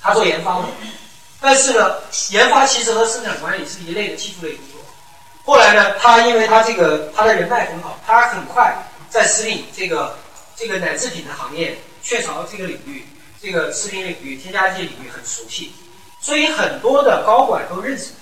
[0.00, 0.64] 他做研发的，
[1.40, 1.96] 但是呢，
[2.30, 4.80] 研发其实和生产管理是一类的技术类工作。
[5.44, 8.72] 后来呢，他因为他这个他的人脉很好，他很快
[9.10, 10.16] 在食品这个
[10.54, 13.04] 这个奶制品的行业，雀巢这个领域，
[13.42, 15.72] 这个食品领域、添加剂领域很熟悉，
[16.20, 18.10] 所以很多的高管都认识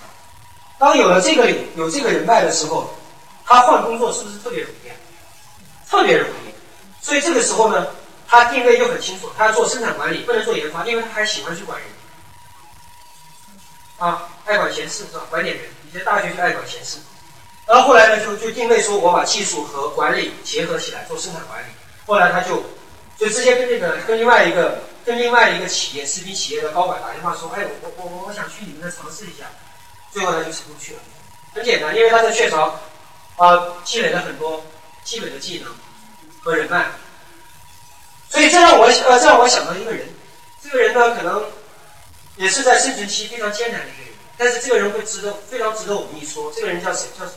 [0.81, 2.91] 当有了这个领有这个人脉的时候，
[3.45, 4.89] 他换工作是不是特别容易？
[5.87, 6.51] 特别容易。
[7.05, 7.85] 所以这个时候呢，
[8.27, 11.87] 他定位就很清楚，他要做生产管理，不能做研发，因为他还喜欢去管人，
[13.99, 15.21] 啊，爱管闲事是吧？
[15.29, 16.97] 管点人，以前大学就爱管闲事，
[17.67, 21.67] 然后后来呢，就就定位说，我把技术和管理结合起来做生产管理。
[22.07, 22.63] 后来他就
[23.19, 29.45] 就直接跟那个跟另外一个跟另外一个企业食品企业的高管打电话说，哎，我我我我想去你们那尝试一下，
[30.11, 30.99] 最后他就成功去了。
[31.53, 32.79] 很简单，因为他在雀巢
[33.37, 34.63] 啊积累了很多
[35.03, 35.71] 基本的技能。
[36.43, 36.87] 和人脉，
[38.27, 40.09] 所以这让我呃，这让我想到一个人，
[40.59, 41.45] 这个人呢，可能
[42.35, 46.51] 也是在生存期非常艰难的一个人，但是这个人会值得非常值得我们一说。
[46.51, 47.09] 这个人叫谁？
[47.15, 47.27] 叫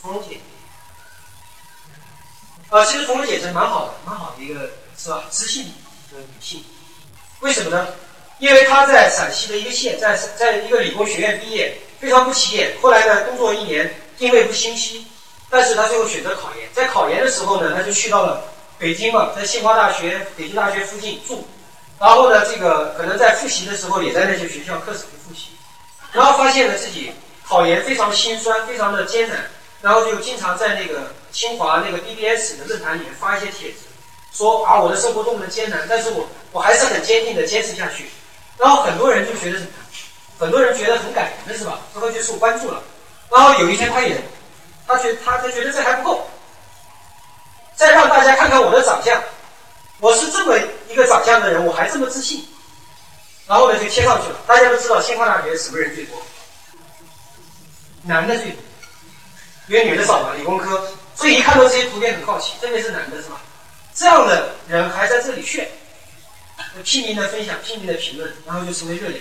[0.00, 0.40] 冯蓉姐。
[2.70, 5.24] 呃，其实冯蓉姐是蛮好的，蛮好的一个是吧？
[5.30, 5.64] 知性
[6.10, 6.64] 的女性。
[7.40, 7.86] 为什么呢？
[8.38, 12.76] 因为她在陕西的一个县，在在一个理工学院毕业，非常不起眼。
[12.80, 15.06] 后来呢，工作一年，定位不清晰，
[15.50, 16.68] 但是他最后选择考研。
[16.72, 18.44] 在考研的时候呢，他就去到了
[18.78, 21.46] 北京嘛，在清华大学、北京大学附近住。
[21.98, 25.48] 然后呢，这个可能在复习的时候，也在那些学校课程复习。
[26.12, 27.12] 然后发现了自己
[27.44, 29.50] 考研非常心酸，非常的艰难。
[29.82, 33.86] 然后就经常在那个清华那个 BBS 的论坛里面发一些帖子，
[34.32, 38.10] 说啊我的生活多么的艰难，但是我我还是很坚定的坚持下去。
[38.56, 39.60] 然后很多人就觉得？
[40.38, 41.80] 很多人觉得很感人的是吧？
[41.94, 42.82] 然后就受关注了。
[43.30, 44.16] 然后有一天他也，
[44.86, 46.28] 他觉他他觉得这还不够，
[47.74, 49.22] 再让大家看看我的长相，
[50.00, 50.56] 我是这么
[50.88, 52.46] 一个长相的人，我还这么自信。
[53.46, 54.38] 然后呢就贴上去了。
[54.46, 56.22] 大家都知道清华大学什么人最多？
[58.02, 58.62] 男的最多。
[59.68, 63.40] 因为女的少嘛，理工科，所以一看到这些图片很好奇，特别是男的是吧？
[63.94, 65.68] 这样的人还在这里炫，
[66.84, 69.20] 拼命的分享，拼命的评论，然后就成为热点。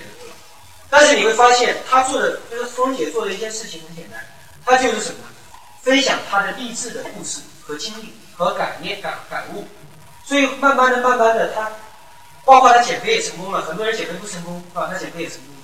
[0.89, 4.19] 但是你会发现，他做的就是芙蓉姐做的一件事情很简单，
[4.65, 5.19] 他就是什么？
[5.81, 9.65] 分享他的励志的故事和经历和感念感感悟。
[10.25, 11.71] 所以慢慢的、慢慢的，他
[12.43, 14.89] 包括他减肥也成功了，很多人减肥不成功是吧？
[14.91, 15.55] 他减肥也成功，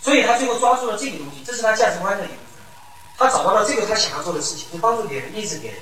[0.00, 2.62] 所以他最后抓住了这个东西，这是他价值观的一部分。
[3.18, 5.80] 他找到了这个他想要做的事情，就帮助别人，励志别人。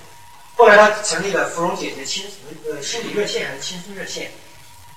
[0.57, 2.25] 后来他成立了芙蓉姐姐亲
[2.71, 4.31] 呃心理热线还是青春热线，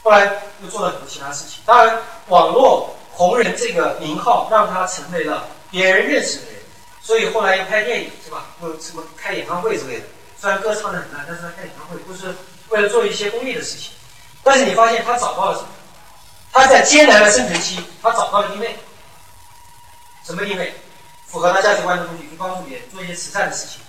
[0.04, 0.32] 后来
[0.64, 1.62] 又做了很多其他事情。
[1.66, 6.62] 当然，网络 红人这个名号让他成为了别人认识的人，
[7.02, 8.46] 所以后来又拍电影是吧？
[8.62, 10.06] 又什么开演唱会之类的。
[10.40, 12.36] 虽然歌唱的很烂，但是他开演唱会都是
[12.70, 13.92] 为了做一些公益的事情。
[14.44, 15.68] 但是你发现他找到了什么？
[16.54, 18.76] 他在艰难的生存期，他找到了定位。
[20.24, 20.76] 什么定位？
[21.26, 23.82] 符合他价值观的东西，去帮助别人做一些慈善的事情，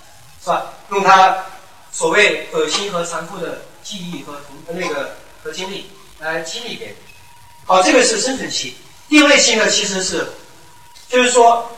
[0.42, 0.72] 是吧？
[0.90, 1.44] 用他
[1.92, 6.96] 所谓恶心和残酷的记忆和那个和经历来激励别人。
[7.66, 8.76] 好，这个是生存期。
[9.08, 10.26] 定位性呢，其实是
[11.08, 11.70] 就是说，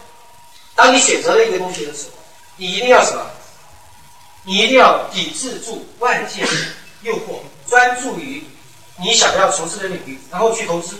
[0.74, 2.18] 当你选择了一个东西的时候，
[2.56, 3.26] 你一定要什么？
[4.44, 6.50] 你一定要抵制住外界的
[7.02, 8.42] 诱惑，专注于
[8.98, 10.96] 你想要从事的领域，然后去投资。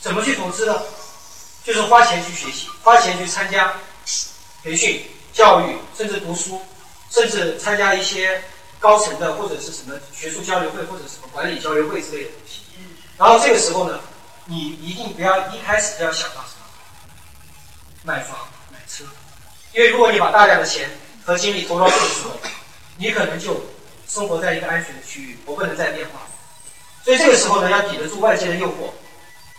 [0.00, 0.82] 怎么去投资呢？
[1.64, 3.74] 就是花钱去学习，花钱去参加
[4.62, 6.60] 培训、教育，甚至读书，
[7.10, 8.42] 甚至参加一些
[8.78, 12.60] 高层的或者是什么学术交流会或者什么管理交流会之类的东西。
[13.16, 14.00] 然后这个时候呢，
[14.50, 16.66] 你一定不要一开始就要想到什么
[18.02, 19.04] 买房、买车，
[19.72, 20.90] 因为如果你把大量的钱
[21.24, 22.30] 和精力投到这个时候，
[22.96, 23.62] 你可能就
[24.08, 26.22] 生活在一个安全的区域，我不能再变化。
[27.04, 28.90] 所以这个时候呢，要抵得住外界的诱惑。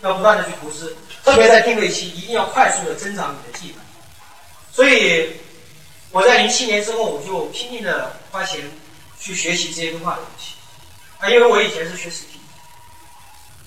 [0.02, 3.84] 要不断的去投资，特别在定位期，一定要快速的增长你的技能。
[4.72, 5.36] 所以
[6.10, 8.62] 我在零七年之后，我就拼命的花钱
[9.18, 10.54] 去学习这些规划的东西
[11.18, 12.39] 啊，因为我以前是学实体，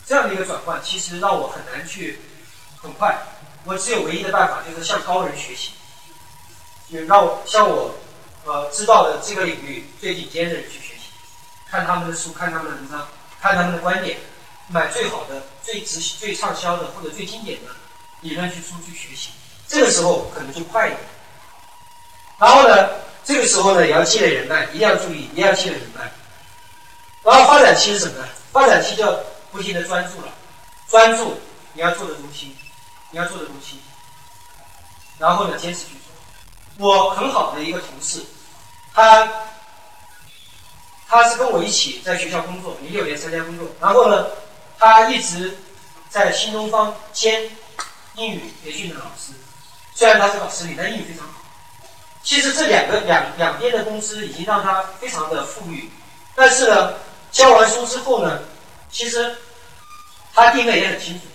[0.05, 2.19] 这样的一个转换，其实让我很难去
[2.81, 3.17] 很快。
[3.65, 5.71] 我只有唯一的办法，就是向高人学习，
[6.91, 7.95] 就让我向我
[8.45, 11.09] 呃知道的这个领域最顶尖的人去学习，
[11.69, 13.07] 看他们的书，看他们的文章，
[13.41, 14.17] 看他们的观点。
[14.69, 17.71] 买最好的、最值、最畅销的或者最经典的
[18.21, 19.31] 理论去书去学习，
[19.67, 21.01] 这个时候可能就快一点。
[22.39, 22.89] 然后呢，
[23.25, 26.09] 这个时候呢也要积累人脉，一定要注意，一定要积累人脉。
[27.23, 28.27] 然后发展期是什么呢？
[28.53, 29.05] 发展期就
[29.53, 30.27] 不停的专注了，
[30.89, 31.39] 专注
[31.71, 32.53] 你要做的东西，
[33.11, 33.79] 你要做的东西。
[35.17, 35.93] 然后呢，坚持去
[36.77, 36.85] 做。
[36.85, 38.25] 我很好的一个同事，
[38.93, 39.31] 他
[41.07, 44.27] 他是跟我一起在学校工作，零六年参加工作，然后呢。
[44.79, 45.57] 他一直
[46.09, 47.49] 在新东方兼
[48.15, 49.31] 英语培训的老师，
[49.95, 51.35] 虽然他是老师里，但英语非常好。
[52.21, 55.89] 其实这两个两两边的工资已经让他非常的富裕，
[56.35, 56.95] 但是呢，
[57.31, 58.41] 教完书之后呢，
[58.93, 59.35] 其实
[60.33, 61.25] 他定位也很清楚。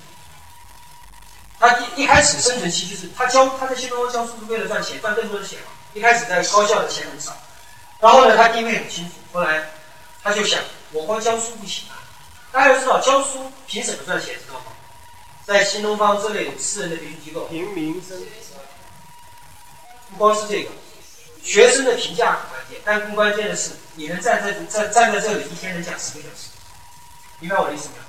[1.59, 5.67] 他一一开始生存期就是他教他在新东方教书是为了赚钱，赚更多的钱嘛。
[5.93, 7.37] 一开始在高校的钱很少，
[7.99, 9.15] 然后呢，他定位很清楚。
[9.33, 9.69] 后来
[10.23, 11.99] 他就想，我光教书不行啊。
[12.53, 14.35] 大家要知道，教书凭什么赚钱？
[14.37, 14.67] 知道吗？
[15.45, 18.23] 在新东方这类私人的培训机构，凭名声。
[20.11, 20.71] 不光是这个，
[21.43, 26.48] 学生的评价很关键，但更关键的是，你能站在站站在这里一天能讲十个小时，
[27.41, 28.03] 明白我的意思没有？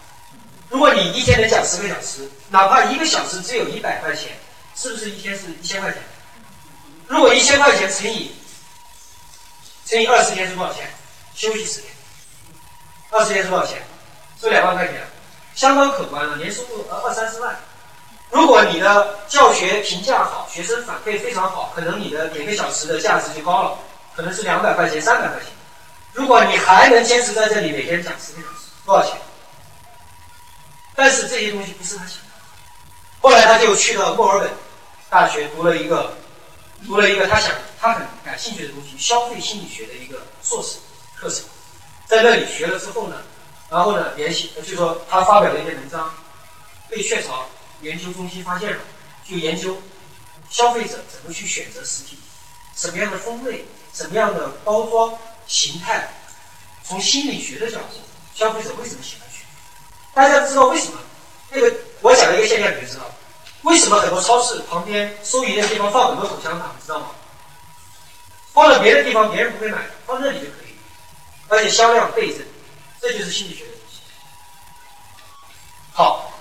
[0.70, 4.38] 如果你一天能讲十个小时，哪怕一个小时只有一百块钱，
[4.76, 6.02] 是不是一天是一千块钱？
[7.08, 8.32] 如果一千块钱乘以
[9.86, 10.90] 乘以二十天是多少钱？
[11.36, 11.92] 休息十天，
[13.12, 13.82] 二十天是多少钱？
[14.40, 14.96] 是两万块钱，
[15.56, 17.58] 相当可观了，年收入二二三十万。
[18.32, 23.80] 如果你的教学评价好，学生反馈非常好，可能你的每个小时的价值就高了，
[24.16, 25.48] 可能是两百块钱、三百块钱。
[26.14, 28.59] 如果你还能坚持在这里每天讲十个小时，
[28.90, 29.22] 多少钱？
[30.96, 32.34] 但是这些东西不是他想的。
[33.22, 34.50] 后来他就去了墨尔本
[35.12, 36.18] 大学读了一个，
[36.88, 40.80] 读了一个他想他很感兴趣的东西——消费心理学的一个硕士
[41.16, 41.46] 课程。
[42.08, 43.18] 在那里学了之后呢，
[43.70, 46.12] 然后呢联系，就说他发表了一篇文章，
[46.90, 47.46] 被雀巢
[47.82, 48.80] 研究中心发现了，
[49.24, 49.80] 就研究
[50.50, 52.18] 消费者怎么去选择食品，
[52.76, 55.16] 什么样的风味，什么样的包装
[55.46, 56.10] 形态，
[56.84, 58.02] 从心理学的角度，
[58.40, 59.44] 消费者为什么喜欢去？
[60.14, 60.98] 大家知道为什么？
[61.52, 63.04] 那个我讲了一个现象，你就知道，
[63.64, 67.08] 为什么很多超市旁边收银的地方放很多口香糖，知道吗？
[68.54, 70.74] 放在别的地方别人不会买，放这里就可以，
[71.50, 72.42] 而且销量倍增，
[73.02, 74.00] 这就是心理学的东西。
[75.92, 76.32] 好，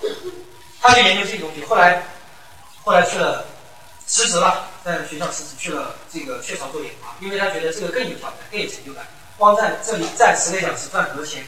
[0.81, 2.01] 他就研究这个东西，后来
[2.85, 3.45] 后来去了
[4.07, 9.05] 辞职了，在学校辞职去了这个雀巢做研发，因为他觉得这个更有挑战，更有成就感。
[9.37, 11.45] 光在这里站十个小时赚很多钱，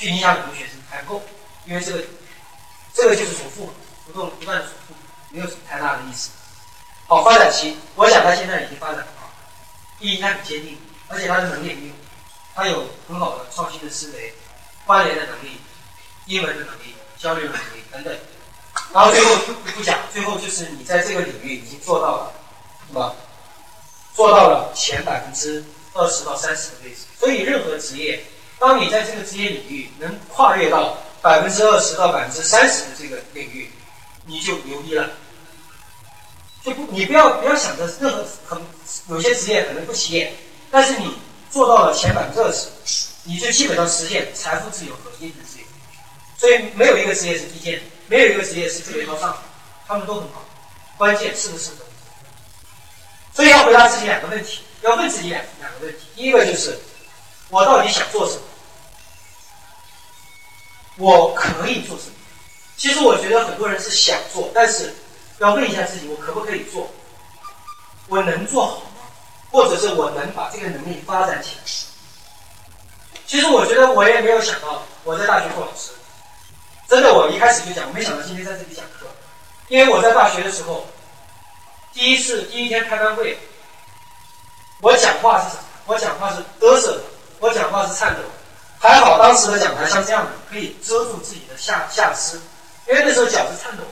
[0.00, 1.22] 去影响很多学生还不够，
[1.66, 2.02] 因为这个。
[2.92, 3.72] 这个就是重复嘛，
[4.04, 4.94] 不断不断的重复，
[5.30, 6.30] 没有什么太大的意思。
[7.06, 9.06] 好，发展期，我想他现在已经发展了，
[10.00, 10.76] 第一，他很坚定，
[11.06, 11.94] 而且他的能力很有，
[12.52, 14.34] 他有很好的创新的思维、
[14.84, 15.60] 关联的能力、
[16.26, 18.12] 英文的能力、交流的能力等等。
[18.92, 19.36] 然后最后
[19.76, 22.32] 不讲，最后就是你在这个领域已经做到了
[22.88, 23.14] 什么？
[24.14, 27.02] 做到了前百分之二十到三十的位置。
[27.20, 28.22] 所以任何职业，
[28.60, 30.96] 当你在这个职业领域能跨越到。
[31.22, 33.70] 百分之二十到百分之三十的这个领域，
[34.24, 35.10] 你就牛逼了。
[36.64, 38.58] 就不，你不要不要想着任何很
[39.08, 40.32] 有些职业可能不起眼，
[40.70, 41.14] 但是你
[41.50, 42.68] 做到了前百分之二十，
[43.24, 45.64] 你就基本上实现财富自由和精神自由。
[46.38, 49.36] 所以没有一个职业是低贱，没有一个职业是特别高尚，
[49.86, 50.42] 他们都很好。
[50.96, 51.72] 关键是不是？
[53.34, 56.06] 所以要回答自己两个问题，要问自己两两个问题。
[56.16, 56.78] 第一个就是
[57.50, 58.40] 我到底想做什么？
[60.96, 62.12] 我可以做什么？
[62.76, 64.94] 其实我觉得很多人是想做，但是
[65.38, 66.90] 要问一下自己，我可不可以做？
[68.08, 69.02] 我能做好吗？
[69.50, 71.62] 或者是我能把这个能力发展起来？
[73.26, 75.90] 其实我觉得我也没有想到我在大学做老师，
[76.88, 79.06] 真的，我一开始就讲，我没想到今天在这里讲课，
[79.68, 80.84] 因为我在大学的时候，
[81.92, 83.38] 第一次第一天开班会，
[84.80, 85.62] 我讲话是什么？
[85.86, 87.00] 我讲话是嘚瑟，
[87.38, 88.22] 我讲话是颤抖。
[88.82, 92.40] 还好当时的讲台像这样的，可以遮住自己的下下肢，
[92.88, 93.90] 因为那时候脚是颤抖的，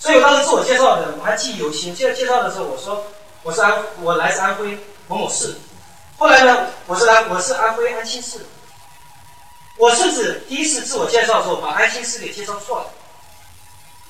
[0.00, 1.94] 所以我当时自我介绍的我还记忆犹新。
[1.94, 3.04] 介介绍的时候我说
[3.42, 5.54] 我是安我来自安徽某某市，
[6.16, 8.46] 后来呢我是安我是安徽安庆市，
[9.76, 12.86] 我甚至第一次自我介绍的时候把安庆市给介绍错了，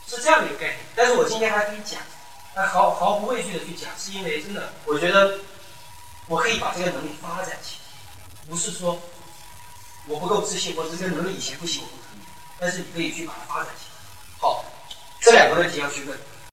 [0.06, 0.78] 是这样的一个概念。
[0.94, 2.00] 但是我今天还可以讲，
[2.54, 5.38] 还毫毫不畏惧的去讲，是因为真的我觉得
[6.28, 8.96] 我可以把这个能力发展起来，不是说。
[10.06, 12.20] 我不够自信，或者这个能力以前不行，我不可以。
[12.58, 14.40] 但是你可以去把它发展起来。
[14.40, 14.64] 好，
[15.20, 16.18] 这两个问题要去问。